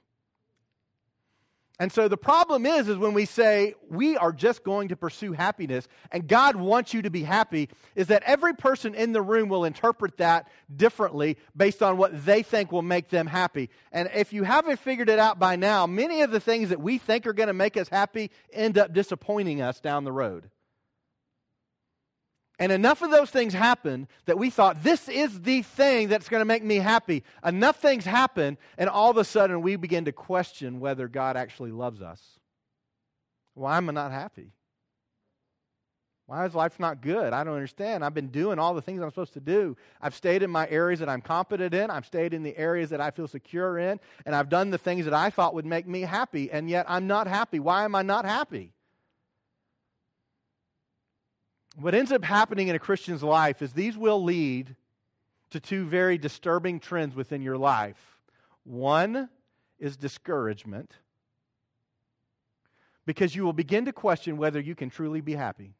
[1.81, 5.31] And so the problem is, is when we say we are just going to pursue
[5.31, 9.47] happiness and God wants you to be happy, is that every person in the room
[9.47, 13.69] will interpret that differently based on what they think will make them happy.
[13.93, 16.97] And if you haven't figured it out by now, many of the things that we
[16.97, 20.49] think are going to make us happy end up disappointing us down the road.
[22.59, 26.41] And enough of those things happen that we thought, this is the thing that's going
[26.41, 27.23] to make me happy.
[27.43, 31.71] Enough things happen, and all of a sudden we begin to question whether God actually
[31.71, 32.21] loves us.
[33.53, 34.51] Why am I not happy?
[36.29, 37.33] Why is life not good?
[37.33, 38.05] I don't understand.
[38.05, 39.75] I've been doing all the things I'm supposed to do.
[39.99, 41.89] I've stayed in my areas that I'm competent in.
[41.89, 43.99] I've stayed in the areas that I feel secure in.
[44.27, 46.51] And I've done the things that I thought would make me happy.
[46.51, 47.59] And yet I'm not happy.
[47.59, 48.73] Why am I not happy?
[51.79, 54.75] What ends up happening in a Christian's life is these will lead
[55.51, 58.17] to two very disturbing trends within your life.
[58.65, 59.29] One
[59.79, 60.91] is discouragement,
[63.05, 65.73] because you will begin to question whether you can truly be happy.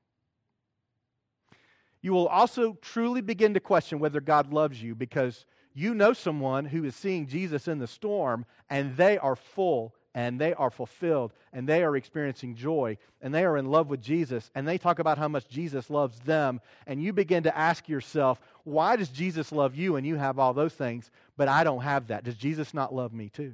[2.01, 6.65] You will also truly begin to question whether God loves you because you know someone
[6.65, 11.33] who is seeing Jesus in the storm and they are full and they are fulfilled
[11.53, 14.99] and they are experiencing joy and they are in love with Jesus and they talk
[14.99, 19.51] about how much Jesus loves them and you begin to ask yourself, why does Jesus
[19.51, 22.23] love you and you have all those things, but I don't have that?
[22.23, 23.53] Does Jesus not love me too?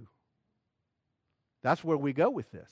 [1.62, 2.72] That's where we go with this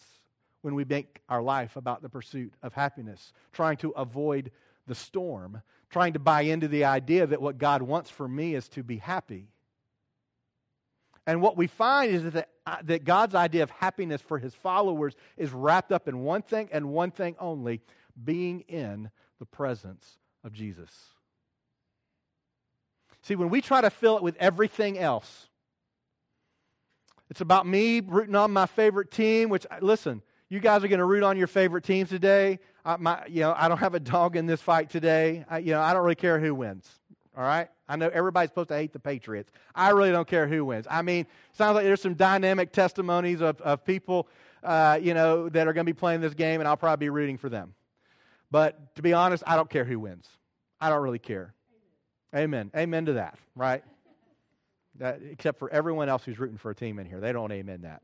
[0.62, 4.50] when we make our life about the pursuit of happiness, trying to avoid
[4.88, 8.69] the storm, trying to buy into the idea that what God wants for me is
[8.69, 9.48] to be happy.
[11.28, 12.50] And what we find is that,
[12.84, 16.89] that God's idea of happiness for his followers is wrapped up in one thing and
[16.89, 17.82] one thing only
[18.21, 20.91] being in the presence of Jesus.
[23.21, 25.49] See, when we try to fill it with everything else,
[27.30, 31.06] it's about me rooting on my favorite team, which, listen, you guys are going to
[31.06, 32.60] root on your favorite teams today.
[32.86, 35.45] I, my, you know, I don't have a dog in this fight today.
[35.49, 36.88] I, you know, I don't really care who wins.
[37.36, 37.69] All right?
[37.93, 39.51] I know everybody's supposed to hate the Patriots.
[39.75, 40.88] I really don't care who wins.
[40.89, 44.27] I mean, sounds like there's some dynamic testimonies of, of people,
[44.63, 47.10] uh, you know, that are going to be playing this game, and I'll probably be
[47.12, 47.75] rooting for them.
[48.49, 50.27] But to be honest, I don't care who wins.
[50.82, 51.53] I don't really care.
[52.36, 52.71] Amen.
[52.75, 53.84] Amen, to that, right?
[54.95, 57.19] That, except for everyone else who's rooting for a team in here.
[57.19, 58.01] They don't amen that.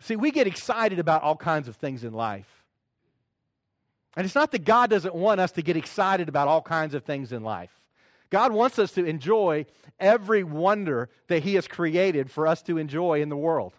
[0.00, 2.57] See, we get excited about all kinds of things in life.
[4.18, 7.04] And it's not that God doesn't want us to get excited about all kinds of
[7.04, 7.70] things in life.
[8.30, 9.64] God wants us to enjoy
[10.00, 13.74] every wonder that He has created for us to enjoy in the world.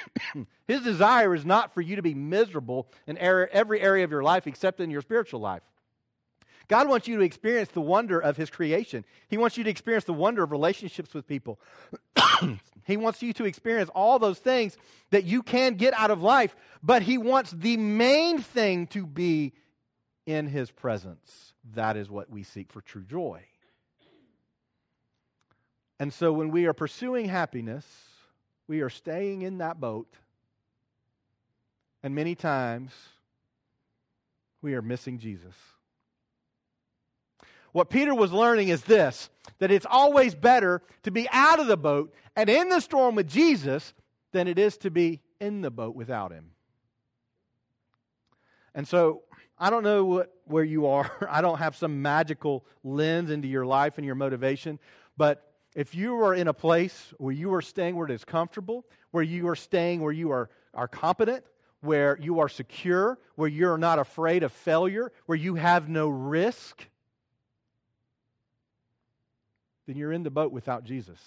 [0.66, 4.46] His desire is not for you to be miserable in every area of your life
[4.46, 5.62] except in your spiritual life.
[6.68, 9.04] God wants you to experience the wonder of His creation.
[9.28, 11.60] He wants you to experience the wonder of relationships with people.
[12.86, 14.78] he wants you to experience all those things
[15.10, 19.52] that you can get out of life, but He wants the main thing to be
[20.26, 21.54] in his presence.
[21.74, 23.42] That is what we seek for true joy.
[25.98, 27.86] And so when we are pursuing happiness,
[28.68, 30.12] we are staying in that boat.
[32.02, 32.92] And many times,
[34.60, 35.54] we are missing Jesus.
[37.72, 41.76] What Peter was learning is this that it's always better to be out of the
[41.76, 43.94] boat and in the storm with Jesus
[44.32, 46.50] than it is to be in the boat without him.
[48.74, 49.22] And so
[49.58, 51.10] I don't know what, where you are.
[51.30, 54.78] I don't have some magical lens into your life and your motivation.
[55.16, 55.42] But
[55.74, 59.22] if you are in a place where you are staying where it is comfortable, where
[59.22, 61.44] you are staying where you are, are competent,
[61.80, 66.86] where you are secure, where you're not afraid of failure, where you have no risk,
[69.86, 71.20] then you're in the boat without Jesus.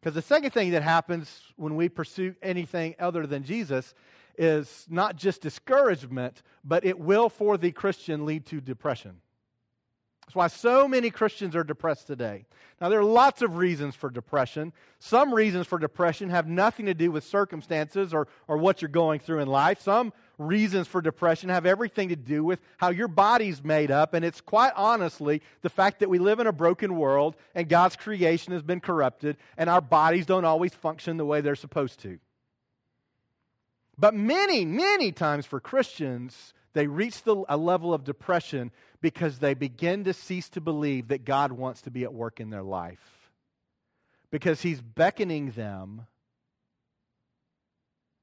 [0.00, 3.94] Because the second thing that happens when we pursue anything other than Jesus
[4.38, 9.20] is not just discouragement, but it will, for the Christian, lead to depression.
[10.26, 12.46] That's why so many Christians are depressed today.
[12.80, 14.72] Now, there are lots of reasons for depression.
[14.98, 19.20] Some reasons for depression have nothing to do with circumstances or, or what you're going
[19.20, 19.82] through in life.
[19.82, 24.14] Some reasons for depression have everything to do with how your body's made up.
[24.14, 27.96] And it's quite honestly the fact that we live in a broken world and God's
[27.96, 32.18] creation has been corrupted and our bodies don't always function the way they're supposed to.
[33.98, 39.54] But many, many times for Christians, they reach the, a level of depression because they
[39.54, 43.30] begin to cease to believe that God wants to be at work in their life.
[44.30, 46.06] Because He's beckoning them,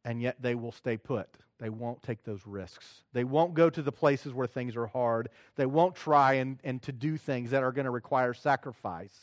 [0.03, 1.29] and yet they will stay put.
[1.59, 3.03] They won't take those risks.
[3.13, 5.29] They won't go to the places where things are hard.
[5.55, 9.15] They won't try and, and to do things that are going to require sacrifice.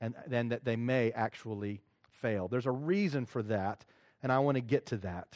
[0.00, 2.48] And then that they may actually fail.
[2.48, 3.84] There's a reason for that,
[4.22, 5.28] and I want to get to that.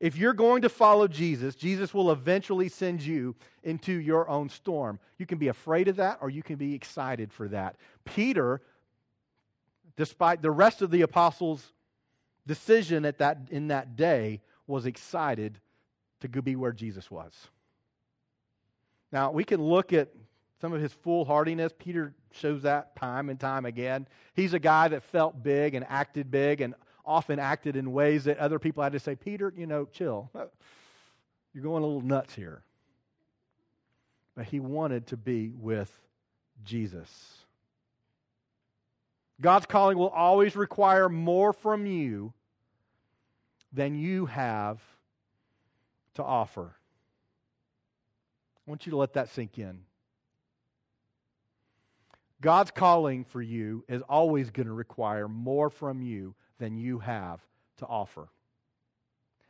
[0.00, 4.98] If you're going to follow Jesus, Jesus will eventually send you into your own storm.
[5.18, 7.76] You can be afraid of that or you can be excited for that.
[8.06, 8.62] Peter,
[9.96, 11.74] despite the rest of the apostles'
[12.46, 15.60] decision at that, in that day, was excited
[16.20, 17.48] to be where Jesus was.
[19.12, 20.08] Now, we can look at
[20.60, 21.72] some of his foolhardiness.
[21.78, 24.06] Peter shows that time and time again.
[24.34, 28.38] He's a guy that felt big and acted big and often acted in ways that
[28.38, 30.30] other people had to say, Peter, you know, chill.
[30.34, 30.46] Uh,
[31.52, 32.62] you're going a little nuts here.
[34.36, 35.92] But he wanted to be with
[36.64, 37.10] Jesus.
[39.40, 42.32] God's calling will always require more from you
[43.72, 44.80] than you have
[46.14, 46.74] to offer.
[48.66, 49.80] I want you to let that sink in.
[52.40, 57.40] God's calling for you is always going to require more from you than you have
[57.78, 58.28] to offer.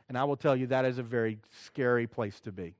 [0.09, 2.73] And I will tell you, that is a very scary place to be.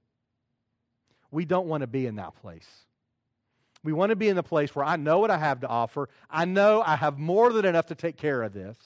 [1.30, 2.67] We don't want to be in that place.
[3.84, 6.10] We want to be in the place where I know what I have to offer.
[6.30, 8.78] I know I have more than enough to take care of this.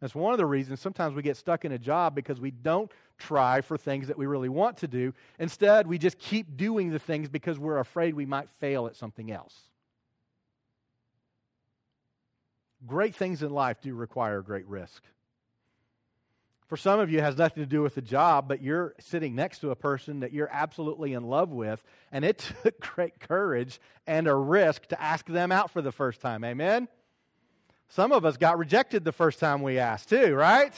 [0.00, 2.90] That's one of the reasons sometimes we get stuck in a job because we don't
[3.18, 5.12] try for things that we really want to do.
[5.38, 9.30] Instead, we just keep doing the things because we're afraid we might fail at something
[9.30, 9.54] else.
[12.86, 15.02] Great things in life do require great risk.
[16.70, 19.34] For some of you, it has nothing to do with the job, but you're sitting
[19.34, 23.80] next to a person that you're absolutely in love with, and it took great courage
[24.06, 26.44] and a risk to ask them out for the first time.
[26.44, 26.86] Amen?
[27.88, 30.72] Some of us got rejected the first time we asked, too, right?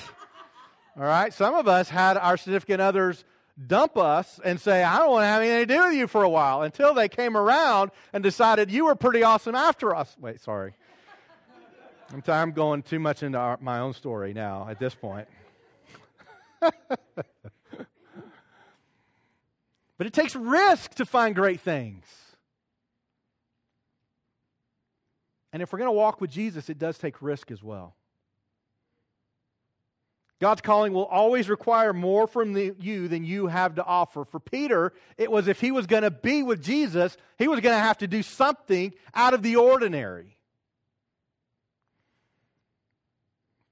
[0.97, 1.33] All right?
[1.33, 3.23] Some of us had our significant others
[3.67, 6.23] dump us and say, I don't want to have anything to do with you for
[6.23, 10.17] a while until they came around and decided you were pretty awesome after us.
[10.19, 10.75] Wait, sorry.
[12.12, 15.29] I'm going too much into our, my own story now at this point.
[16.61, 16.77] but
[19.98, 22.05] it takes risk to find great things.
[25.53, 27.94] And if we're going to walk with Jesus, it does take risk as well.
[30.40, 34.25] God's calling will always require more from the, you than you have to offer.
[34.25, 37.77] For Peter, it was if he was going to be with Jesus, he was going
[37.77, 40.37] to have to do something out of the ordinary.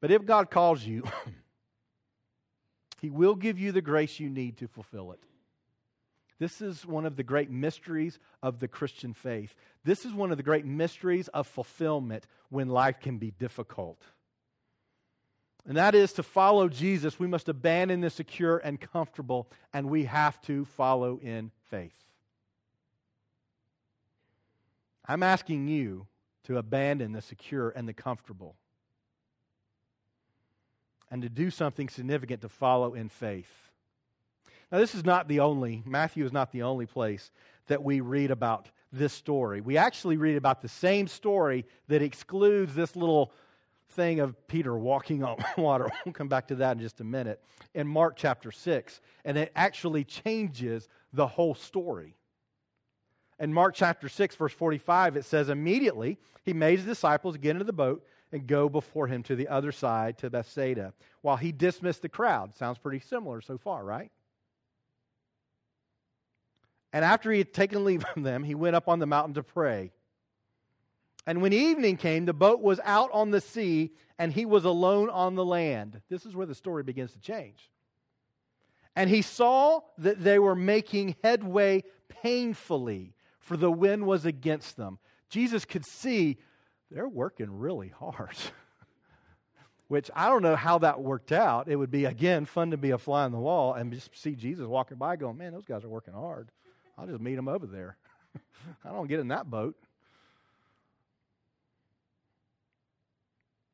[0.01, 1.05] But if God calls you,
[3.01, 5.21] He will give you the grace you need to fulfill it.
[6.39, 9.55] This is one of the great mysteries of the Christian faith.
[9.85, 14.03] This is one of the great mysteries of fulfillment when life can be difficult.
[15.67, 20.05] And that is to follow Jesus, we must abandon the secure and comfortable, and we
[20.05, 21.97] have to follow in faith.
[25.07, 26.07] I'm asking you
[26.45, 28.57] to abandon the secure and the comfortable
[31.11, 33.53] and to do something significant to follow in faith.
[34.71, 37.31] Now, this is not the only, Matthew is not the only place
[37.67, 39.61] that we read about this story.
[39.61, 43.33] We actually read about the same story that excludes this little
[43.91, 45.91] thing of Peter walking on water.
[46.05, 47.43] We'll come back to that in just a minute.
[47.75, 49.01] In Mark chapter 6.
[49.25, 52.15] And it actually changes the whole story.
[53.39, 57.65] In Mark chapter 6, verse 45, it says, Immediately he made his disciples get into
[57.65, 62.03] the boat and go before him to the other side, to Bethsaida, while he dismissed
[62.03, 62.55] the crowd.
[62.55, 64.11] Sounds pretty similar so far, right?
[66.93, 69.43] And after he had taken leave of them, he went up on the mountain to
[69.43, 69.93] pray.
[71.27, 75.11] And when evening came, the boat was out on the sea, and he was alone
[75.11, 76.01] on the land.
[76.09, 77.71] This is where the story begins to change.
[78.97, 84.99] And he saw that they were making headway painfully, for the wind was against them.
[85.29, 86.39] Jesus could see
[86.91, 88.37] they're working really hard.
[89.89, 91.69] Which I don't know how that worked out.
[91.69, 94.37] It would be, again, fun to be a fly on the wall and just see
[94.37, 96.51] Jesus walking by going, man, those guys are working hard.
[96.97, 97.97] I'll just meet them over there.
[98.85, 99.75] I don't get in that boat.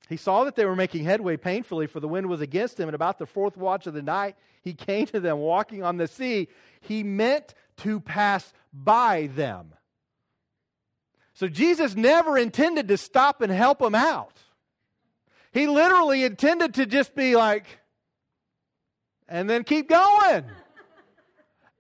[0.09, 2.89] He saw that they were making headway painfully, for the wind was against him.
[2.89, 6.07] And about the fourth watch of the night, he came to them walking on the
[6.07, 6.49] sea.
[6.81, 9.75] He meant to pass by them.
[11.37, 14.43] So Jesus never intended to stop and help him out.
[15.53, 17.66] He literally intended to just be like,
[19.28, 20.47] and then keep going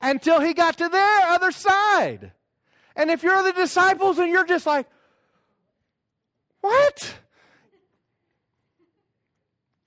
[0.02, 2.32] until he got to their other side.
[2.96, 4.86] And if you're the disciples and you're just like,
[6.60, 7.14] what?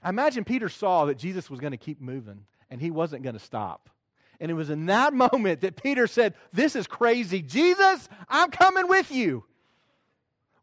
[0.02, 3.38] I imagine Peter saw that Jesus was going to keep moving and he wasn't going
[3.38, 3.92] to stop.
[4.40, 7.44] And it was in that moment that Peter said, This is crazy.
[7.44, 9.44] Jesus, I'm coming with you.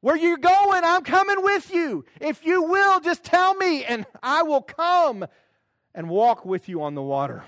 [0.01, 2.05] Where you're going, I'm coming with you.
[2.20, 5.26] If you will, just tell me, and I will come
[5.94, 7.44] and walk with you on the water.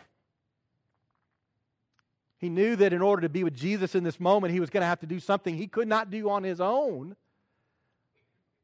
[2.38, 4.82] He knew that in order to be with Jesus in this moment, he was going
[4.82, 7.16] to have to do something he could not do on his own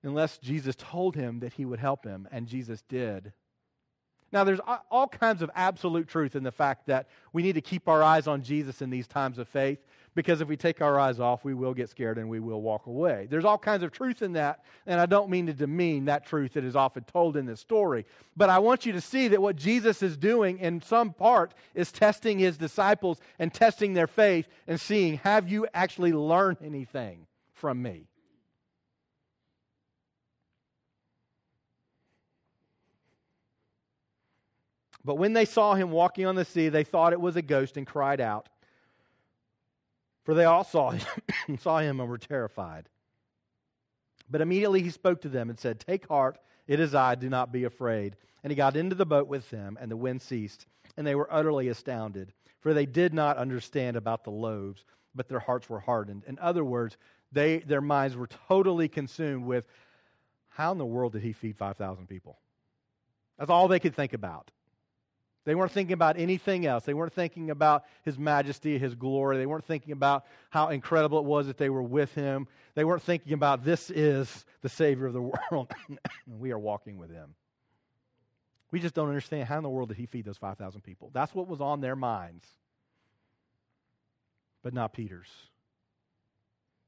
[0.02, 3.32] unless Jesus told him that he would help him, and Jesus did.
[4.32, 4.60] Now, there's
[4.90, 8.26] all kinds of absolute truth in the fact that we need to keep our eyes
[8.26, 9.78] on Jesus in these times of faith,
[10.14, 12.86] because if we take our eyes off, we will get scared and we will walk
[12.86, 13.26] away.
[13.28, 16.52] There's all kinds of truth in that, and I don't mean to demean that truth
[16.54, 18.06] that is often told in this story.
[18.36, 21.90] But I want you to see that what Jesus is doing, in some part, is
[21.90, 27.82] testing his disciples and testing their faith and seeing, have you actually learned anything from
[27.82, 28.06] me?
[35.04, 37.76] But when they saw him walking on the sea, they thought it was a ghost
[37.76, 38.48] and cried out.
[40.24, 41.06] For they all saw him,
[41.60, 42.88] saw him and were terrified.
[44.30, 47.52] But immediately he spoke to them and said, Take heart, it is I, do not
[47.52, 48.16] be afraid.
[48.42, 50.66] And he got into the boat with them, and the wind ceased,
[50.96, 55.40] and they were utterly astounded, for they did not understand about the loaves, but their
[55.40, 56.24] hearts were hardened.
[56.26, 56.96] In other words,
[57.32, 59.66] they, their minds were totally consumed with
[60.48, 62.38] how in the world did he feed 5,000 people?
[63.38, 64.50] That's all they could think about.
[65.44, 66.84] They weren't thinking about anything else.
[66.84, 69.36] They weren't thinking about his majesty, his glory.
[69.36, 72.48] They weren't thinking about how incredible it was that they were with him.
[72.74, 75.20] They weren't thinking about this is the Savior of the
[75.50, 75.72] world,
[76.26, 77.34] we are walking with him.
[78.70, 81.10] We just don't understand how in the world did he feed those 5,000 people.
[81.12, 82.48] That's what was on their minds,
[84.62, 85.28] but not Peter's.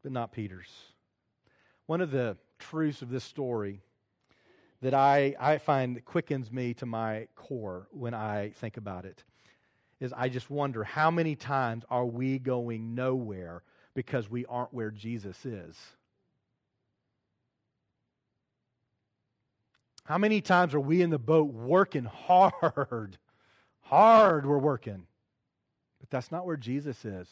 [0.03, 0.69] But not Peter's.
[1.85, 3.83] One of the truths of this story
[4.83, 9.25] that I, I find quickens me to my core when I think about it
[10.01, 13.63] is I just wonder how many times are we going nowhere
[13.95, 15.77] because we aren't where Jesus is?
[20.05, 23.19] How many times are we in the boat working hard?
[23.81, 25.07] Hard, we're working.
[26.01, 27.29] But that's not where Jesus is,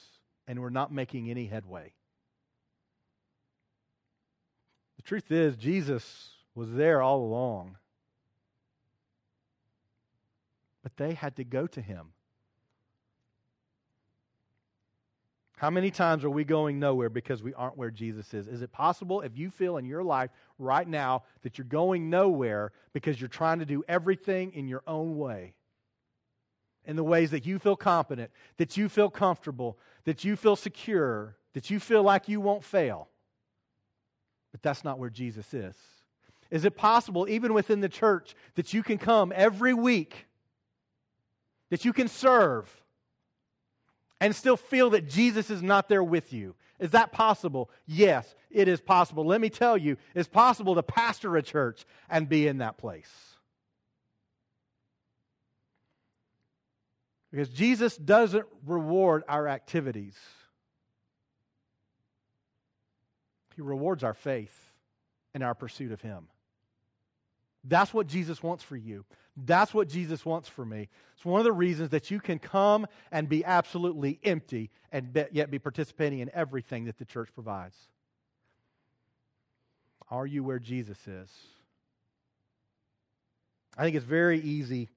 [0.47, 1.93] and we're not making any headway.
[4.97, 7.77] The truth is, Jesus was there all along.
[10.83, 12.13] But they had to go to him.
[15.57, 18.49] How many times are we going nowhere because we aren't where Jesus is?
[18.49, 22.73] Is it possible if you feel in your life right now that you're going nowhere
[22.93, 25.55] because you're trying to do everything in your own way?
[26.85, 31.37] In the ways that you feel competent, that you feel comfortable, that you feel secure,
[31.55, 33.09] that you feel like you won't fail.
[34.53, 35.77] But that's not where Jesus is.
[36.55, 40.29] Is it possible, even within the church, that you can come every week,
[41.71, 42.71] that you can serve,
[44.21, 46.55] and still feel that Jesus is not there with you?
[46.79, 47.71] Is that possible?
[47.87, 49.27] Yes, it is possible.
[49.27, 53.11] Let me tell you, it's possible to pastor a church and be in that place.
[57.33, 60.17] Because Jesus doesn't reward our activities,
[63.57, 64.57] He rewards our faith
[65.35, 66.29] and our pursuit of Him.
[67.65, 69.05] That's what Jesus wants for you.
[69.37, 70.89] That's what Jesus wants for me.
[71.17, 75.25] It's one of the reasons that you can come and be absolutely empty and be,
[75.33, 77.77] yet be participating in everything that the church provides.
[80.11, 81.31] Are you where Jesus is?
[83.77, 84.89] I think it's very easy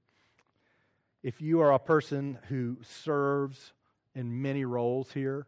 [1.24, 3.74] if you are a person who serves
[4.13, 5.47] in many roles here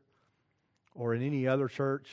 [0.96, 2.08] or in any other church.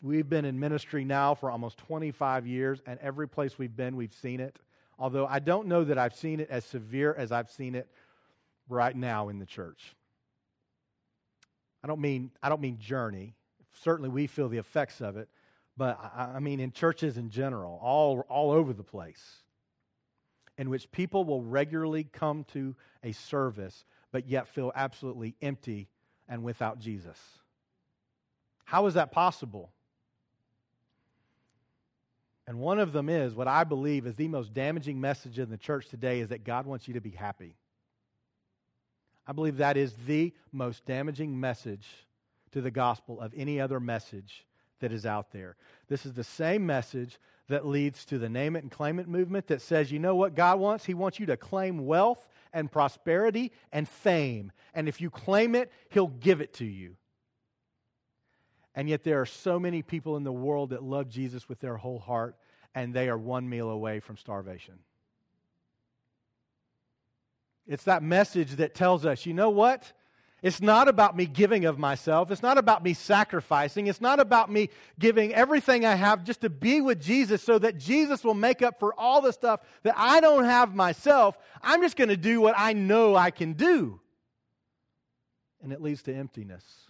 [0.00, 4.14] We've been in ministry now for almost 25 years, and every place we've been, we've
[4.14, 4.56] seen it.
[4.98, 7.88] Although I don't know that I've seen it as severe as I've seen it
[8.68, 9.94] right now in the church.
[11.82, 13.34] I don't mean I don't mean journey.
[13.82, 15.28] Certainly, we feel the effects of it,
[15.76, 19.22] but I, I mean in churches in general, all all over the place,
[20.56, 25.88] in which people will regularly come to a service, but yet feel absolutely empty
[26.28, 27.18] and without Jesus.
[28.64, 29.70] How is that possible?
[32.48, 35.58] And one of them is what I believe is the most damaging message in the
[35.58, 37.56] church today is that God wants you to be happy.
[39.26, 41.86] I believe that is the most damaging message
[42.52, 44.46] to the gospel of any other message
[44.80, 45.56] that is out there.
[45.88, 47.18] This is the same message
[47.50, 50.34] that leads to the name it and claim it movement that says, you know what
[50.34, 50.86] God wants?
[50.86, 54.52] He wants you to claim wealth and prosperity and fame.
[54.72, 56.96] And if you claim it, He'll give it to you.
[58.78, 61.76] And yet, there are so many people in the world that love Jesus with their
[61.76, 62.36] whole heart,
[62.76, 64.74] and they are one meal away from starvation.
[67.66, 69.92] It's that message that tells us, you know what?
[70.42, 72.30] It's not about me giving of myself.
[72.30, 73.88] It's not about me sacrificing.
[73.88, 77.78] It's not about me giving everything I have just to be with Jesus so that
[77.78, 81.36] Jesus will make up for all the stuff that I don't have myself.
[81.64, 83.98] I'm just going to do what I know I can do.
[85.64, 86.87] And it leads to emptiness.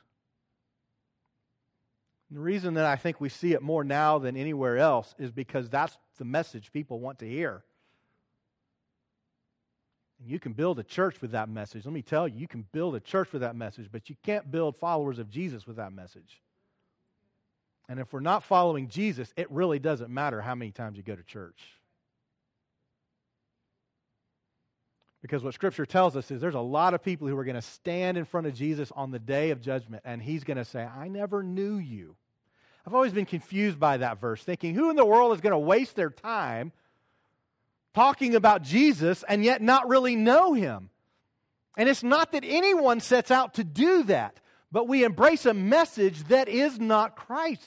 [2.29, 5.31] And the reason that I think we see it more now than anywhere else is
[5.31, 7.63] because that's the message people want to hear.
[10.21, 11.85] And you can build a church with that message.
[11.85, 14.51] Let me tell you, you can build a church with that message, but you can't
[14.51, 16.43] build followers of Jesus with that message.
[17.89, 21.17] And if we're not following Jesus, it really doesn't matter how many times you go
[21.17, 21.78] to church.
[25.21, 27.63] Because what Scripture tells us is there's a lot of people who are going to
[27.63, 30.85] stand in front of Jesus on the day of judgment, and he's going to say,
[30.85, 32.15] I never knew you.
[32.87, 35.59] I've always been confused by that verse, thinking, who in the world is going to
[35.59, 36.73] waste their time
[37.95, 40.91] talking about Jesus and yet not really know him?
[41.77, 44.41] And it's not that anyone sets out to do that,
[44.71, 47.67] but we embrace a message that is not Christ's.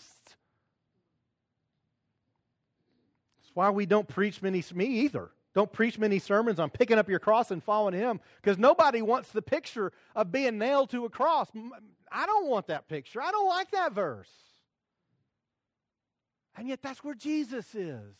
[3.42, 5.30] That's why we don't preach many, me either.
[5.54, 9.32] Don't preach many sermons on picking up your cross and following Him because nobody wants
[9.32, 11.50] the picture of being nailed to a cross.
[12.12, 13.22] I don't want that picture.
[13.22, 14.32] I don't like that verse.
[16.58, 18.16] And yet, that's where Jesus is.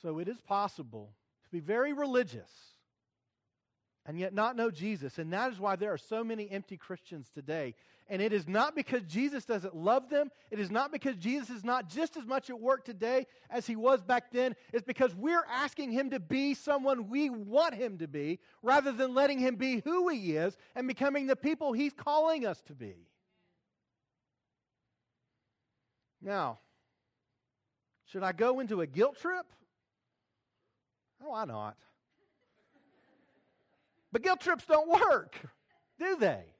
[0.00, 1.14] So, it is possible
[1.44, 2.50] to be very religious
[4.06, 5.18] and yet not know Jesus.
[5.18, 7.74] And that is why there are so many empty Christians today.
[8.12, 10.30] And it is not because Jesus doesn't love them.
[10.50, 13.74] It is not because Jesus is not just as much at work today as he
[13.74, 14.54] was back then.
[14.70, 19.14] It's because we're asking him to be someone we want him to be rather than
[19.14, 23.08] letting him be who he is and becoming the people he's calling us to be.
[26.20, 26.58] Now,
[28.04, 29.46] should I go into a guilt trip?
[31.24, 31.78] Oh, why not?
[34.12, 35.34] But guilt trips don't work,
[35.98, 36.51] do they?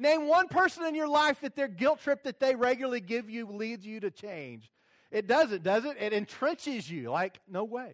[0.00, 3.46] Name one person in your life that their guilt trip that they regularly give you
[3.46, 4.70] leads you to change.
[5.10, 5.98] It doesn't, does it?
[6.00, 7.10] It entrenches you.
[7.10, 7.92] Like, no way.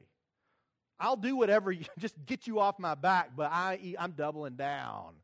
[1.01, 5.15] I'll do whatever, you, just get you off my back, but I, I'm doubling down.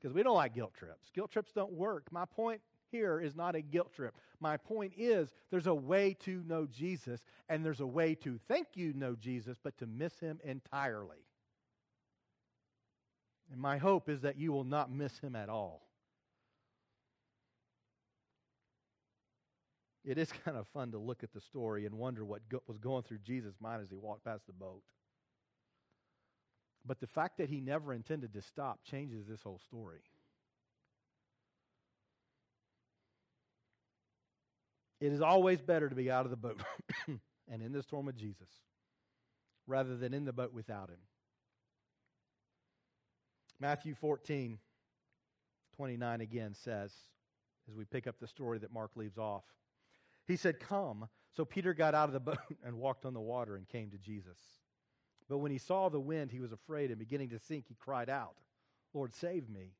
[0.00, 1.10] Because we don't like guilt trips.
[1.14, 2.06] Guilt trips don't work.
[2.10, 4.14] My point here is not a guilt trip.
[4.40, 7.20] My point is there's a way to know Jesus,
[7.50, 11.26] and there's a way to think you know Jesus, but to miss him entirely.
[13.52, 15.89] And my hope is that you will not miss him at all.
[20.04, 22.78] It is kind of fun to look at the story and wonder what go- was
[22.78, 24.82] going through Jesus' mind as he walked past the boat.
[26.86, 30.00] But the fact that he never intended to stop changes this whole story.
[35.00, 36.60] It is always better to be out of the boat
[37.06, 38.48] and in the storm with Jesus
[39.66, 40.98] rather than in the boat without him.
[43.60, 44.58] Matthew 14,
[45.76, 46.92] 29 again says,
[47.68, 49.44] as we pick up the story that Mark leaves off,
[50.30, 51.08] he said, Come.
[51.36, 53.98] So Peter got out of the boat and walked on the water and came to
[53.98, 54.38] Jesus.
[55.28, 58.10] But when he saw the wind, he was afraid, and beginning to sink, he cried
[58.10, 58.34] out,
[58.92, 59.74] Lord, save me.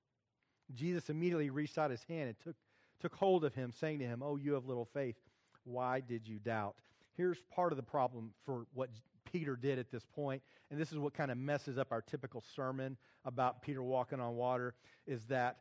[0.72, 2.55] Jesus immediately reached out his hand and took,
[3.01, 5.16] took hold of him, saying to him, Oh, you have little faith,
[5.64, 6.76] why did you doubt?
[7.16, 8.90] Here's part of the problem for what
[9.30, 12.42] Peter did at this point, and this is what kind of messes up our typical
[12.55, 14.74] sermon about Peter walking on water,
[15.07, 15.59] is that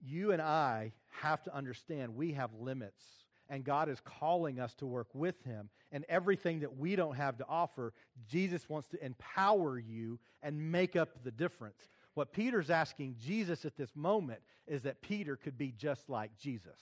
[0.00, 0.92] you and I
[1.22, 3.02] have to understand we have limits
[3.48, 5.70] and God is calling us to work with Him.
[5.90, 7.92] And everything that we don't have to offer,
[8.28, 11.88] Jesus wants to empower you and make up the difference.
[12.14, 16.78] What Peter's asking Jesus at this moment is that Peter could be just like Jesus.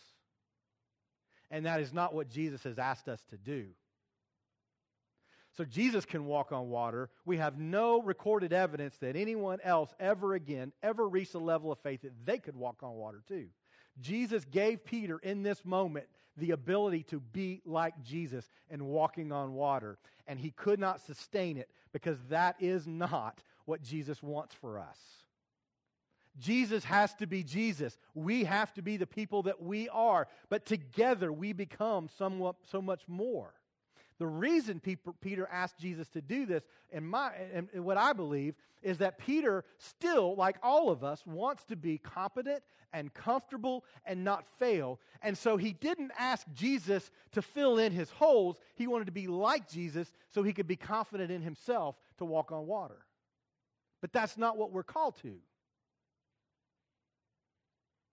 [1.51, 3.67] And that is not what Jesus has asked us to do.
[5.57, 7.09] So Jesus can walk on water.
[7.25, 11.79] We have no recorded evidence that anyone else ever again ever reached a level of
[11.79, 13.47] faith that they could walk on water too.
[14.01, 16.07] Jesus gave Peter in this moment
[16.37, 19.99] the ability to be like Jesus and walking on water.
[20.26, 24.99] And he could not sustain it because that is not what Jesus wants for us.
[26.39, 27.97] Jesus has to be Jesus.
[28.14, 30.28] We have to be the people that we are.
[30.51, 33.55] But together we become somewhat, so much more.
[34.19, 34.81] The reason
[35.21, 39.64] Peter asked Jesus to do this, and, my, and what I believe, is that Peter
[39.79, 42.62] still, like all of us, wants to be competent
[42.93, 45.01] and comfortable and not fail.
[45.21, 48.59] And so he didn't ask Jesus to fill in his holes.
[48.75, 52.53] He wanted to be like Jesus so he could be confident in himself to walk
[52.53, 53.05] on water.
[54.01, 55.35] But that's not what we're called to.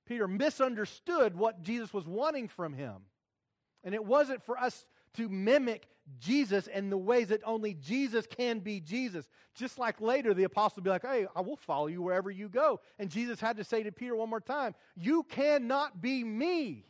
[0.05, 2.95] Peter misunderstood what Jesus was wanting from him.
[3.85, 5.87] And it wasn't for us to mimic
[6.19, 9.29] Jesus in the ways that only Jesus can be Jesus.
[9.55, 12.79] Just like later, the apostle be like, Hey, I will follow you wherever you go.
[12.99, 16.85] And Jesus had to say to Peter one more time, You cannot be me.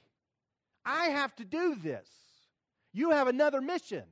[0.86, 2.08] I have to do this.
[2.92, 4.04] You have another mission.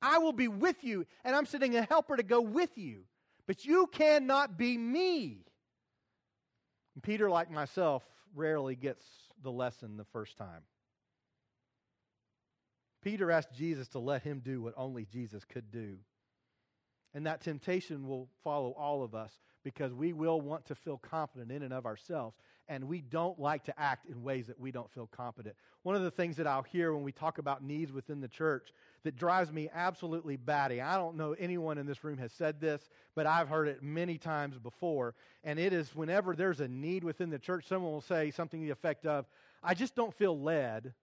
[0.00, 3.02] I will be with you, and I'm sending a helper to go with you.
[3.46, 5.44] But you cannot be me.
[6.94, 8.02] And Peter, like myself,
[8.34, 9.04] rarely gets
[9.42, 10.62] the lesson the first time.
[13.02, 15.96] Peter asked Jesus to let him do what only Jesus could do.
[17.14, 19.32] And that temptation will follow all of us
[19.64, 22.36] because we will want to feel confident in and of ourselves.
[22.68, 25.56] And we don't like to act in ways that we don't feel confident.
[25.82, 28.72] One of the things that I'll hear when we talk about needs within the church
[29.04, 32.88] that drives me absolutely batty, I don't know anyone in this room has said this,
[33.14, 35.14] but I've heard it many times before.
[35.44, 38.66] And it is whenever there's a need within the church, someone will say something to
[38.66, 39.26] the effect of,
[39.62, 40.94] I just don't feel led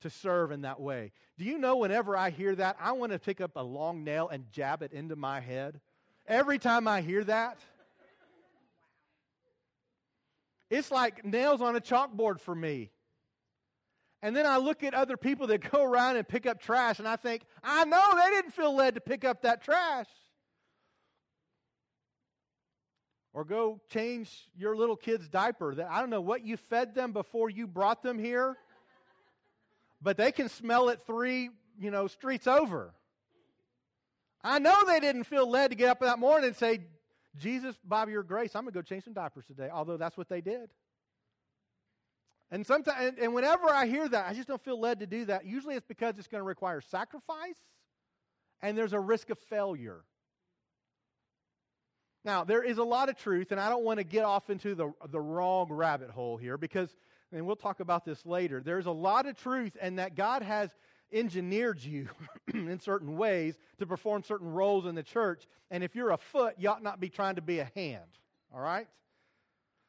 [0.00, 1.12] to serve in that way.
[1.38, 4.28] Do you know whenever I hear that, I want to pick up a long nail
[4.28, 5.80] and jab it into my head?
[6.26, 7.58] Every time I hear that,
[10.70, 12.90] it's like nails on a chalkboard for me.
[14.22, 17.08] And then I look at other people that go around and pick up trash, and
[17.08, 20.06] I think, I know they didn't feel led to pick up that trash.
[23.32, 25.74] Or go change your little kid's diaper.
[25.74, 28.56] That I don't know what you fed them before you brought them here
[30.02, 32.92] but they can smell it three, you know, streets over.
[34.42, 36.80] I know they didn't feel led to get up that morning and say,
[37.36, 40.28] Jesus, by your grace, I'm going to go change some diapers today, although that's what
[40.28, 40.70] they did.
[42.50, 45.46] And sometimes, and, whenever I hear that, I just don't feel led to do that.
[45.46, 47.58] Usually it's because it's going to require sacrifice
[48.60, 50.02] and there's a risk of failure.
[52.24, 54.74] Now, there is a lot of truth, and I don't want to get off into
[54.74, 56.94] the, the wrong rabbit hole here because,
[57.32, 60.70] and we'll talk about this later, there's a lot of truth, and that God has
[61.12, 62.08] engineered you
[62.54, 65.46] in certain ways to perform certain roles in the church.
[65.70, 68.18] And if you're a foot, you ought not be trying to be a hand.
[68.54, 68.88] All right?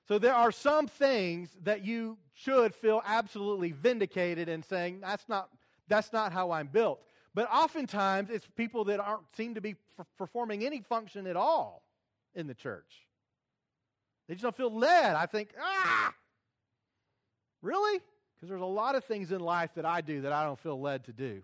[0.08, 5.50] So there are some things that you should feel absolutely vindicated in saying, that's not,
[5.88, 7.02] that's not how I'm built.
[7.34, 11.84] But oftentimes it's people that aren't seem to be f- performing any function at all
[12.36, 13.08] in the church.
[14.28, 15.16] They just don't feel led.
[15.16, 16.14] I think, ah,
[17.62, 18.00] really?
[18.36, 20.80] Because there's a lot of things in life that I do that I don't feel
[20.80, 21.42] led to do.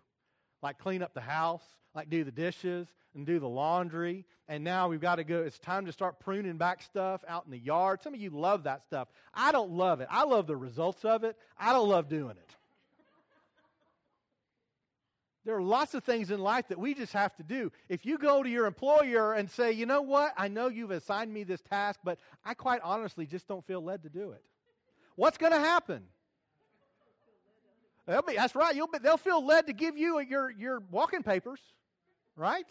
[0.64, 1.64] Like clean up the house,
[1.94, 4.26] like do the dishes and do the laundry.
[4.48, 7.52] And now we've got to go, it's time to start pruning back stuff out in
[7.52, 8.02] the yard.
[8.02, 9.08] Some of you love that stuff.
[9.34, 10.08] I don't love it.
[10.10, 11.36] I love the results of it.
[11.58, 12.56] I don't love doing it.
[15.48, 17.72] There are lots of things in life that we just have to do.
[17.88, 21.34] If you go to your employer and say, you know what, I know you've assigned
[21.34, 24.44] me this task, but I quite honestly just don't feel led to do it.
[25.18, 26.04] What's going to happen?
[28.08, 28.74] Be, that's right.
[28.74, 31.60] Be, they'll feel led to give you your, your walking papers,
[32.38, 32.66] right?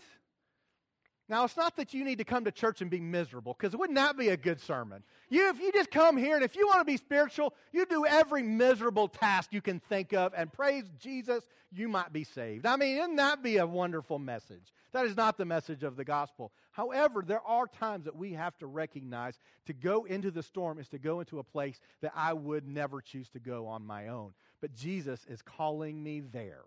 [1.29, 3.97] Now, it's not that you need to come to church and be miserable, because wouldn't
[3.97, 5.03] that be a good sermon?
[5.29, 8.07] You, if you just come here and if you want to be spiritual, you do
[8.07, 12.65] every miserable task you can think of and praise Jesus, you might be saved.
[12.65, 14.73] I mean, wouldn't that be a wonderful message?
[14.93, 16.53] That is not the message of the gospel.
[16.71, 20.89] However, there are times that we have to recognize to go into the storm is
[20.91, 24.33] to go into a place that I would never choose to go on my own.
[24.61, 26.65] But Jesus is calling me there.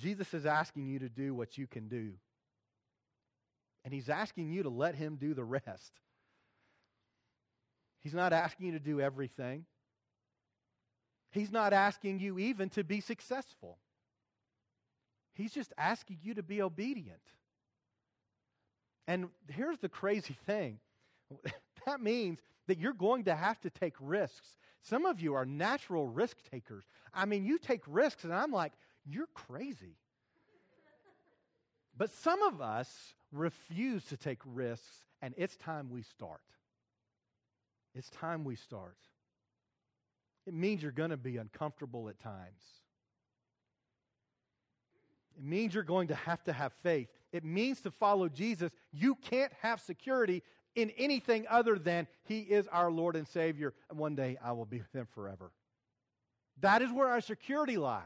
[0.00, 2.12] Jesus is asking you to do what you can do.
[3.84, 5.92] And he's asking you to let him do the rest.
[8.00, 9.66] He's not asking you to do everything.
[11.32, 13.78] He's not asking you even to be successful.
[15.34, 17.20] He's just asking you to be obedient.
[19.06, 20.78] And here's the crazy thing
[21.86, 24.56] that means that you're going to have to take risks.
[24.82, 26.84] Some of you are natural risk takers.
[27.12, 28.72] I mean, you take risks, and I'm like,
[29.12, 29.96] you're crazy.
[31.96, 36.40] But some of us refuse to take risks, and it's time we start.
[37.94, 38.96] It's time we start.
[40.46, 42.62] It means you're going to be uncomfortable at times.
[45.36, 47.08] It means you're going to have to have faith.
[47.32, 48.72] It means to follow Jesus.
[48.92, 50.42] You can't have security
[50.74, 54.64] in anything other than He is our Lord and Savior, and one day I will
[54.64, 55.50] be with Him forever.
[56.60, 58.02] That is where our security lies,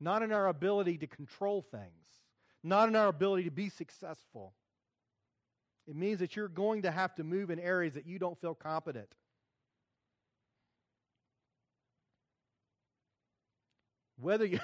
[0.00, 2.06] not in our ability to control things,
[2.62, 4.52] not in our ability to be successful.
[5.86, 8.54] It means that you're going to have to move in areas that you don't feel
[8.54, 9.08] competent.
[14.18, 14.58] Whether you,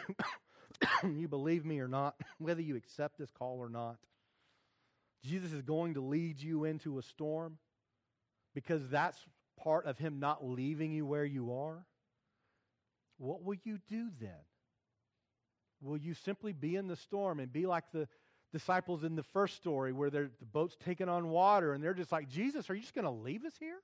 [1.04, 3.96] you believe me or not, whether you accept this call or not,
[5.24, 7.58] Jesus is going to lead you into a storm
[8.54, 9.18] because that's
[9.56, 11.84] part of Him not leaving you where you are.
[13.18, 14.30] What will you do then?
[15.82, 18.08] Will you simply be in the storm and be like the
[18.52, 22.28] disciples in the first story where the boat's taken on water and they're just like,
[22.28, 23.78] Jesus, are you just going to leave us here?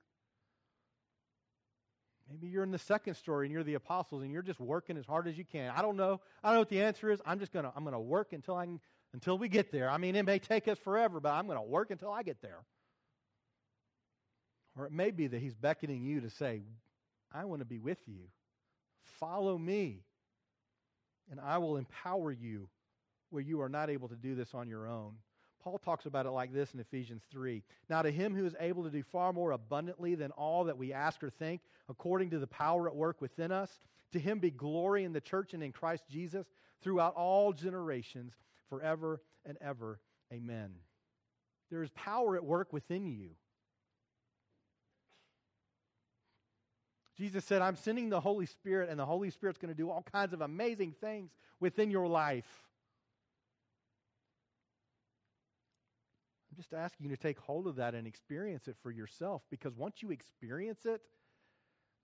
[2.29, 5.05] Maybe you're in the second story and you're the apostles and you're just working as
[5.05, 5.73] hard as you can.
[5.75, 6.21] I don't know.
[6.43, 7.19] I don't know what the answer is.
[7.25, 8.67] I'm just going to I'm going to work until I
[9.13, 9.89] until we get there.
[9.89, 12.41] I mean, it may take us forever, but I'm going to work until I get
[12.41, 12.59] there.
[14.77, 16.61] Or it may be that he's beckoning you to say,
[17.33, 18.29] I want to be with you.
[19.19, 20.03] Follow me.
[21.29, 22.69] And I will empower you
[23.29, 25.13] where you are not able to do this on your own.
[25.61, 27.61] Paul talks about it like this in Ephesians 3.
[27.89, 30.93] Now, to him who is able to do far more abundantly than all that we
[30.93, 33.69] ask or think, according to the power at work within us,
[34.13, 36.47] to him be glory in the church and in Christ Jesus
[36.81, 38.33] throughout all generations,
[38.69, 39.99] forever and ever.
[40.31, 40.71] Amen.
[41.69, 43.31] There is power at work within you.
[47.19, 50.05] Jesus said, I'm sending the Holy Spirit, and the Holy Spirit's going to do all
[50.13, 52.47] kinds of amazing things within your life.
[56.49, 59.75] I'm just asking you to take hold of that and experience it for yourself because
[59.75, 61.01] once you experience it,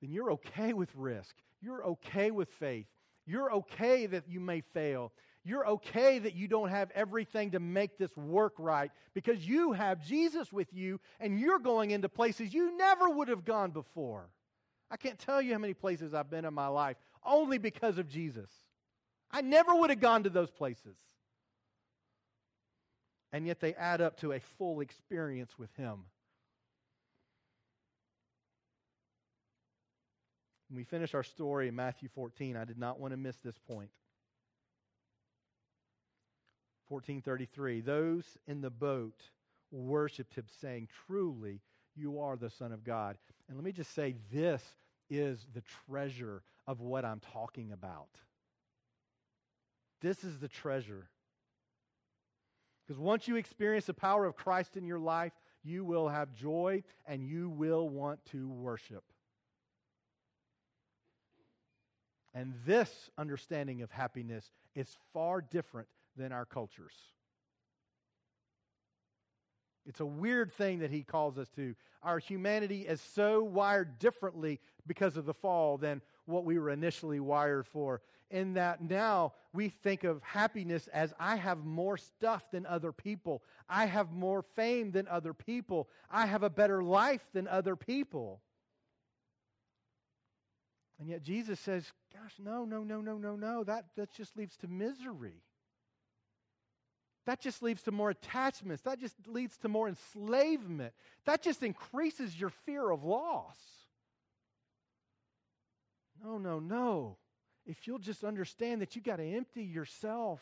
[0.02, 1.34] then you're okay with risk.
[1.62, 2.88] You're okay with faith.
[3.26, 5.14] You're okay that you may fail.
[5.46, 10.06] You're okay that you don't have everything to make this work right because you have
[10.06, 14.28] Jesus with you and you're going into places you never would have gone before.
[14.92, 18.08] I can't tell you how many places I've been in my life only because of
[18.08, 18.50] Jesus.
[19.32, 20.96] I never would have gone to those places
[23.36, 26.06] and yet they add up to a full experience with Him.
[30.70, 33.58] When we finish our story in Matthew 14, I did not want to miss this
[33.58, 33.90] point.
[36.88, 39.20] 1433 Those in the boat
[39.70, 41.60] worshiped him, saying, Truly,
[41.96, 43.18] you are the Son of God.
[43.48, 44.62] And let me just say, this
[45.10, 48.10] is the treasure of what I'm talking about.
[50.02, 51.10] This is the treasure.
[52.86, 55.34] Because once you experience the power of Christ in your life,
[55.64, 59.04] you will have joy and you will want to worship.
[62.34, 65.88] And this understanding of happiness is far different
[66.18, 66.94] than our cultures.
[69.86, 71.76] It's a weird thing that he calls us to.
[72.02, 77.20] Our humanity is so wired differently because of the fall than what we were initially
[77.20, 78.02] wired for.
[78.32, 83.44] In that now we think of happiness as I have more stuff than other people,
[83.70, 88.42] I have more fame than other people, I have a better life than other people.
[91.00, 93.64] And yet Jesus says, Gosh, no, no, no, no, no, no.
[93.64, 95.44] That, that just leads to misery.
[97.26, 98.84] That just leads to more attachments.
[98.84, 100.94] That just leads to more enslavement.
[101.26, 103.58] That just increases your fear of loss.
[106.24, 107.18] No, no, no.
[107.66, 110.40] if you'll just understand that you got to empty yourself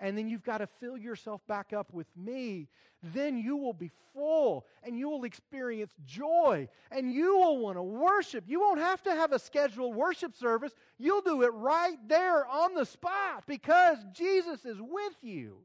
[0.00, 2.68] and then you've got to fill yourself back up with me,
[3.02, 7.82] then you will be full and you will experience joy and you will want to
[7.82, 8.44] worship.
[8.46, 10.72] You won't have to have a scheduled worship service.
[10.98, 15.58] You'll do it right there on the spot because Jesus is with you.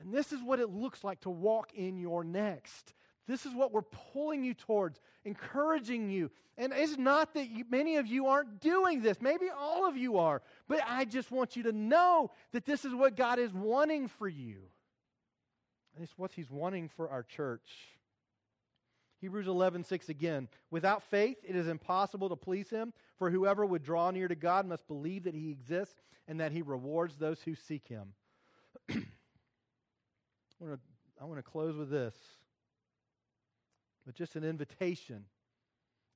[0.00, 2.94] And this is what it looks like to walk in your next.
[3.26, 6.30] This is what we're pulling you towards, encouraging you.
[6.58, 9.20] And it's not that you, many of you aren't doing this.
[9.20, 10.42] Maybe all of you are.
[10.68, 14.28] But I just want you to know that this is what God is wanting for
[14.28, 14.58] you.
[15.94, 17.68] And it's what He's wanting for our church.
[19.20, 20.48] Hebrews 11, 6 again.
[20.70, 24.66] Without faith, it is impossible to please Him, for whoever would draw near to God
[24.66, 28.12] must believe that He exists and that He rewards those who seek Him.
[30.60, 30.80] I want to
[31.20, 32.14] I want to close with this
[34.04, 35.24] but just an invitation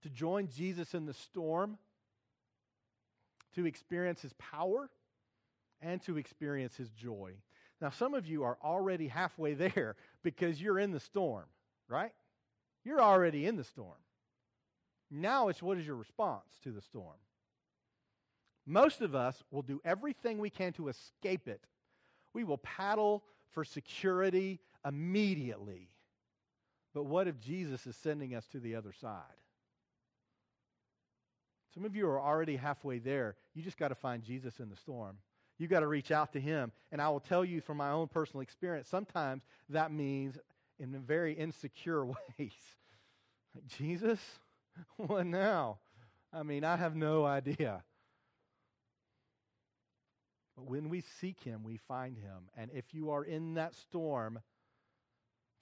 [0.03, 1.79] to join Jesus in the storm,
[3.55, 4.91] to experience his power,
[5.81, 7.33] and to experience his joy.
[7.81, 11.47] Now, some of you are already halfway there because you're in the storm,
[11.89, 12.13] right?
[12.85, 13.97] You're already in the storm.
[15.11, 17.17] Now it's what is your response to the storm?
[18.67, 21.63] Most of us will do everything we can to escape it.
[22.35, 25.91] We will paddle for security immediately.
[26.95, 29.23] But what if Jesus is sending us to the other side?
[31.75, 33.37] Some of you are already halfway there.
[33.55, 35.19] You just got to find Jesus in the storm.
[35.59, 36.73] You got to reach out to him.
[36.93, 40.39] And I will tell you from my own personal experience, sometimes that means
[40.79, 42.07] in very insecure
[42.39, 42.53] ways.
[43.55, 44.21] Like, Jesus?
[44.97, 45.79] What now?
[46.33, 47.83] I mean, I have no idea.
[50.59, 52.51] But when we seek him, we find him.
[52.57, 54.41] And if you are in that storm,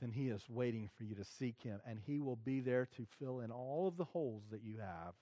[0.01, 3.07] then He is waiting for you to seek Him, and He will be there to
[3.18, 5.14] fill in all of the holes that you have.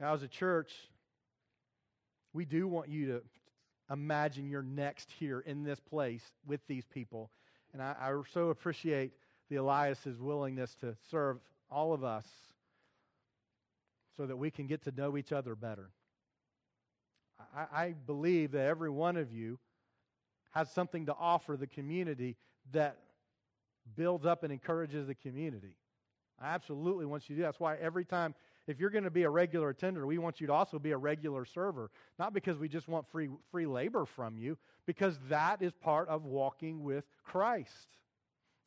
[0.00, 0.72] Now, as a church,
[2.32, 3.22] we do want you to
[3.90, 7.30] imagine you're next here in this place with these people.
[7.72, 9.12] And I, I so appreciate
[9.48, 11.38] the Elias's willingness to serve
[11.70, 12.26] all of us
[14.16, 15.90] so that we can get to know each other better.
[17.56, 19.58] I, I believe that every one of you
[20.52, 22.36] has something to offer the community
[22.72, 22.98] that
[23.96, 25.76] builds up and encourages the community.
[26.40, 27.48] I absolutely want you to do that.
[27.48, 28.34] That's why every time,
[28.66, 30.96] if you're going to be a regular attender, we want you to also be a
[30.96, 31.90] regular server.
[32.18, 36.24] Not because we just want free, free labor from you, because that is part of
[36.24, 37.88] walking with Christ.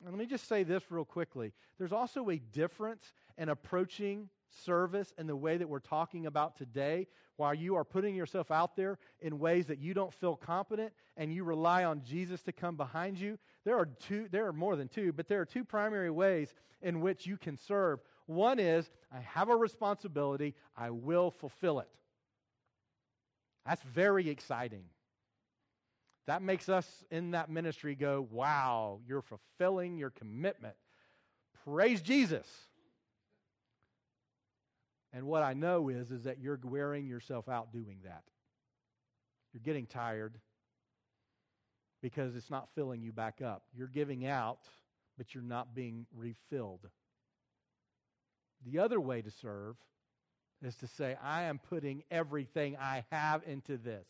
[0.04, 1.52] And let me just say this real quickly.
[1.78, 4.28] There's also a difference in approaching
[4.64, 8.76] service and the way that we're talking about today, while you are putting yourself out
[8.76, 12.76] there in ways that you don't feel competent and you rely on Jesus to come
[12.76, 16.10] behind you, there are two, there are more than two, but there are two primary
[16.10, 18.00] ways in which you can serve.
[18.26, 21.88] One is, I have a responsibility, I will fulfill it.
[23.66, 24.84] That's very exciting.
[26.26, 30.74] That makes us in that ministry go, wow, you're fulfilling your commitment.
[31.64, 32.46] Praise Jesus.
[35.12, 38.22] And what I know is, is that you're wearing yourself out doing that.
[39.52, 40.38] You're getting tired
[42.02, 43.62] because it's not filling you back up.
[43.74, 44.58] You're giving out,
[45.16, 46.86] but you're not being refilled.
[48.66, 49.76] The other way to serve
[50.62, 54.06] is to say, I am putting everything I have into this.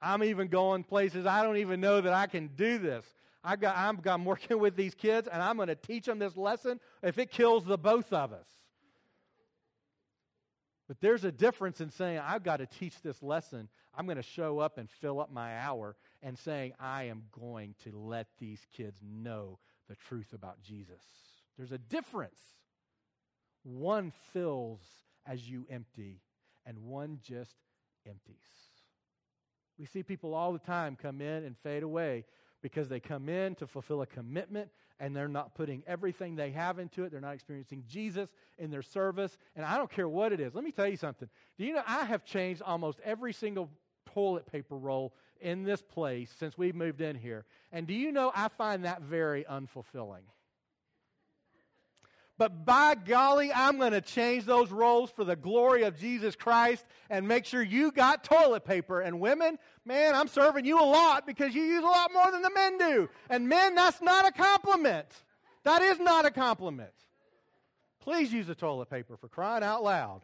[0.00, 3.04] I'm even going places I don't even know that I can do this.
[3.44, 6.36] I've got, I'm, I'm working with these kids, and I'm going to teach them this
[6.36, 8.46] lesson if it kills the both of us.
[10.92, 13.70] But there's a difference in saying, I've got to teach this lesson.
[13.94, 17.74] I'm going to show up and fill up my hour, and saying, I am going
[17.84, 21.00] to let these kids know the truth about Jesus.
[21.56, 22.38] There's a difference.
[23.62, 24.82] One fills
[25.24, 26.20] as you empty,
[26.66, 27.56] and one just
[28.06, 28.36] empties.
[29.78, 32.26] We see people all the time come in and fade away
[32.60, 34.68] because they come in to fulfill a commitment
[35.02, 37.10] and they're not putting everything they have into it.
[37.10, 39.36] They're not experiencing Jesus in their service.
[39.56, 40.54] And I don't care what it is.
[40.54, 41.28] Let me tell you something.
[41.58, 43.68] Do you know I have changed almost every single
[44.14, 47.44] toilet paper roll in this place since we've moved in here?
[47.72, 50.22] And do you know I find that very unfulfilling?
[52.42, 56.84] But by golly, I'm going to change those rolls for the glory of Jesus Christ
[57.08, 59.00] and make sure you got toilet paper.
[59.00, 62.42] And women, man, I'm serving you a lot because you use a lot more than
[62.42, 63.08] the men do.
[63.30, 65.06] And men, that's not a compliment.
[65.62, 66.90] That is not a compliment.
[68.00, 70.22] Please use the toilet paper for crying out loud.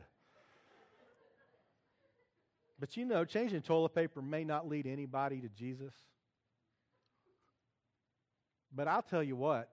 [2.80, 5.94] But you know, changing toilet paper may not lead anybody to Jesus.
[8.74, 9.70] But I'll tell you what,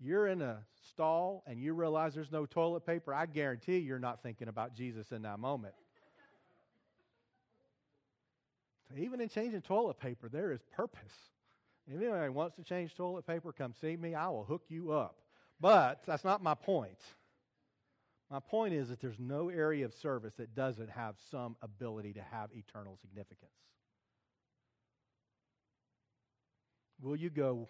[0.00, 0.58] you're in a
[0.90, 5.12] stall and you realize there's no toilet paper, I guarantee you're not thinking about Jesus
[5.12, 5.74] in that moment.
[8.96, 11.12] Even in changing toilet paper, there is purpose.
[11.86, 14.14] If anybody wants to change toilet paper, come see me.
[14.14, 15.16] I will hook you up.
[15.60, 16.98] But that's not my point.
[18.30, 22.22] My point is that there's no area of service that doesn't have some ability to
[22.22, 23.50] have eternal significance.
[27.00, 27.68] Will you go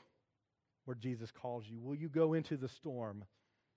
[0.91, 1.79] where Jesus calls you?
[1.81, 3.25] Will you go into the storm?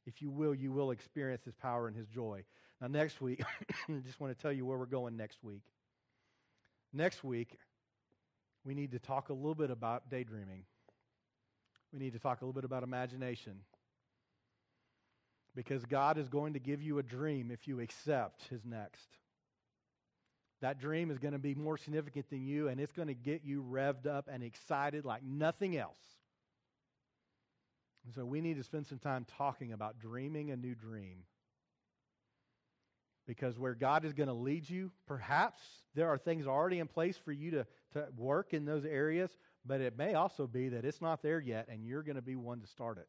[0.08, 2.44] If you will, you will experience his power and his joy.
[2.82, 3.44] Now, next week,
[3.88, 5.62] I just want to tell you where we're going next week.
[6.92, 7.60] Next week,
[8.66, 10.64] we need to talk a little bit about daydreaming.
[11.94, 13.60] We need to talk a little bit about imagination.
[15.56, 19.08] Because God is going to give you a dream if you accept His next.
[20.62, 23.44] That dream is going to be more significant than you, and it's going to get
[23.44, 26.13] you revved up and excited like nothing else.
[28.06, 31.24] And so we need to spend some time talking about dreaming a new dream.
[33.26, 35.62] Because where God is going to lead you, perhaps
[35.96, 39.32] there are things already in place for you to, to work in those areas,
[39.66, 42.36] but it may also be that it's not there yet and you're going to be
[42.36, 43.08] one to start it.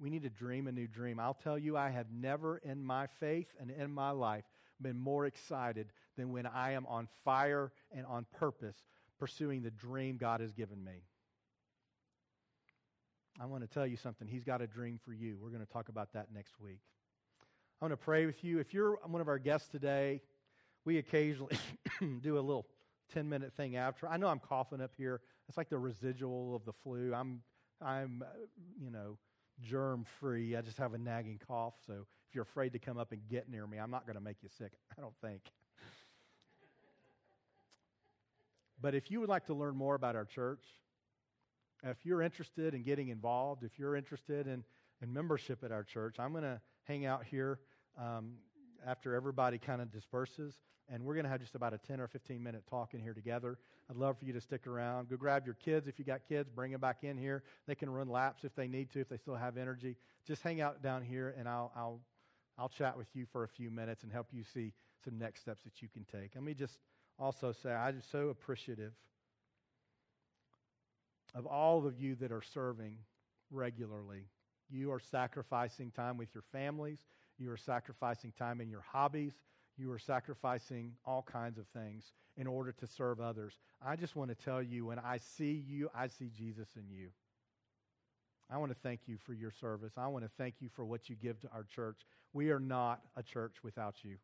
[0.00, 1.20] We need to dream a new dream.
[1.20, 4.44] I'll tell you, I have never in my faith and in my life
[4.80, 8.76] been more excited than when I am on fire and on purpose
[9.18, 11.02] pursuing the dream God has given me.
[13.40, 14.28] I want to tell you something.
[14.28, 15.38] He's got a dream for you.
[15.40, 16.80] We're going to talk about that next week.
[17.80, 18.58] I want to pray with you.
[18.58, 20.20] If you're one of our guests today,
[20.84, 21.56] we occasionally
[22.20, 22.66] do a little
[23.14, 24.06] 10 minute thing after.
[24.06, 25.22] I know I'm coughing up here.
[25.48, 27.14] It's like the residual of the flu.
[27.14, 27.40] I'm,
[27.80, 28.30] I'm uh,
[28.78, 29.16] you know,
[29.62, 30.54] germ free.
[30.54, 31.74] I just have a nagging cough.
[31.86, 34.22] So if you're afraid to come up and get near me, I'm not going to
[34.22, 35.40] make you sick, I don't think.
[38.82, 40.62] but if you would like to learn more about our church,
[41.82, 44.64] if you're interested in getting involved, if you're interested in,
[45.02, 47.58] in membership at our church, I'm going to hang out here
[47.98, 48.32] um,
[48.86, 50.54] after everybody kind of disperses,
[50.88, 53.14] and we're going to have just about a 10 or 15 minute talk in here
[53.14, 53.58] together.
[53.88, 55.08] I'd love for you to stick around.
[55.08, 57.42] Go grab your kids if you got kids, bring them back in here.
[57.66, 59.96] They can run laps if they need to, if they still have energy.
[60.26, 62.00] Just hang out down here, and I'll, I'll,
[62.58, 64.72] I'll chat with you for a few minutes and help you see
[65.04, 66.32] some next steps that you can take.
[66.34, 66.78] Let me just
[67.18, 68.92] also say I'm so appreciative
[71.34, 72.96] of all of you that are serving
[73.50, 74.26] regularly.
[74.70, 76.98] You are sacrificing time with your families.
[77.38, 79.32] You are sacrificing time in your hobbies.
[79.76, 83.58] You are sacrificing all kinds of things in order to serve others.
[83.84, 87.08] I just want to tell you when I see you, I see Jesus in you.
[88.52, 89.92] I want to thank you for your service.
[89.96, 92.00] I want to thank you for what you give to our church.
[92.32, 94.16] We are not a church without you,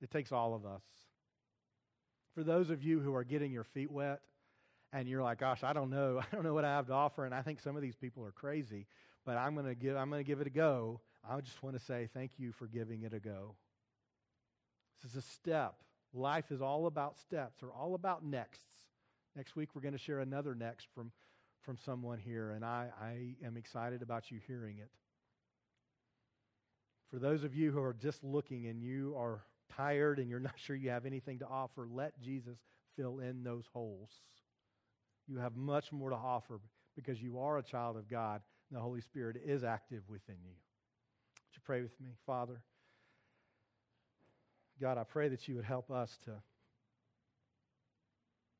[0.00, 0.82] it takes all of us.
[2.34, 4.20] For those of you who are getting your feet wet,
[4.96, 6.20] and you're like, gosh, I don't know.
[6.32, 7.26] I don't know what I have to offer.
[7.26, 8.86] And I think some of these people are crazy,
[9.24, 11.00] but I'm going to give, I'm going to give it a go.
[11.28, 13.54] I just want to say thank you for giving it a go.
[15.02, 15.74] This is a step.
[16.14, 18.64] Life is all about steps or all about nexts.
[19.36, 21.12] Next week, we're going to share another next from,
[21.62, 24.88] from someone here, and I, I am excited about you hearing it.
[27.10, 29.42] For those of you who are just looking and you are
[29.76, 32.56] tired and you're not sure you have anything to offer, let Jesus
[32.96, 34.08] fill in those holes.
[35.28, 36.60] You have much more to offer
[36.94, 40.52] because you are a child of God and the Holy Spirit is active within you.
[40.52, 42.60] Would you pray with me, Father?
[44.80, 46.32] God, I pray that you would help us to,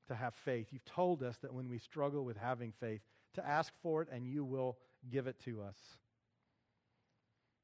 [0.09, 0.69] to have faith.
[0.71, 3.01] You've told us that when we struggle with having faith,
[3.35, 4.79] to ask for it and you will
[5.11, 5.77] give it to us.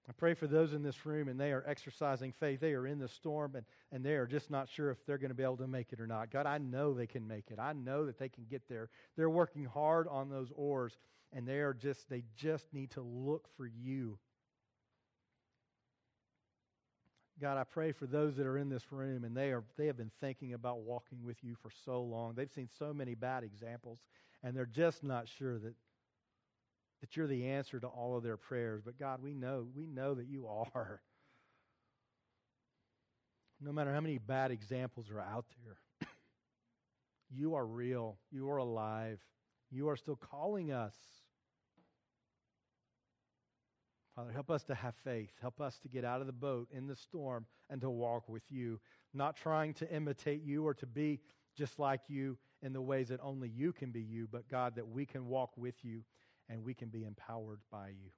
[0.09, 2.61] I pray for those in this room and they are exercising faith.
[2.61, 5.30] They are in the storm and, and they are just not sure if they're going
[5.30, 6.30] to be able to make it or not.
[6.30, 7.61] God, I know they can make it.
[7.61, 8.90] I know that they can get there.
[9.16, 10.98] They're working hard on those oars
[11.32, 14.18] and they are just they just need to look for you.
[17.40, 19.96] God, I pray for those that are in this room and they are they have
[19.96, 22.34] been thinking about walking with you for so long.
[22.34, 24.00] They've seen so many bad examples
[24.42, 25.74] and they're just not sure that
[27.03, 28.80] that you're the answer to all of their prayers.
[28.82, 31.03] But God, we know, we know that you are.
[33.61, 36.09] No matter how many bad examples are out there,
[37.30, 38.18] you are real.
[38.30, 39.20] You are alive.
[39.70, 40.94] You are still calling us.
[44.14, 45.32] Father, help us to have faith.
[45.40, 48.42] Help us to get out of the boat in the storm and to walk with
[48.48, 48.78] you,
[49.12, 51.18] not trying to imitate you or to be
[51.57, 54.88] just like you in the ways that only you can be you, but God, that
[54.88, 56.03] we can walk with you
[56.49, 58.11] and we can be empowered by you.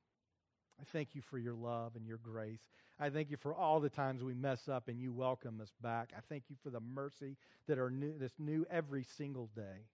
[0.80, 2.68] I thank you for your love and your grace.
[2.98, 6.10] I thank you for all the times we mess up and you welcome us back.
[6.16, 7.36] I thank you for the mercy
[7.68, 9.86] that are new, that's new every single day.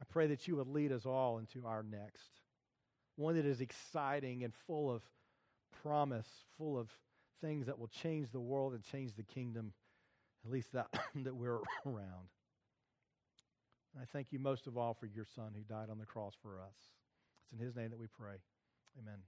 [0.00, 2.30] I pray that you would lead us all into our next.
[3.16, 5.02] One that is exciting and full of
[5.82, 6.88] promise, full of
[7.40, 9.72] things that will change the world and change the kingdom,
[10.44, 10.86] at least that,
[11.16, 12.28] that we're around.
[13.94, 16.34] And I thank you most of all for your son who died on the cross
[16.40, 16.76] for us.
[17.44, 18.36] It's in his name that we pray.
[18.98, 19.18] Amen.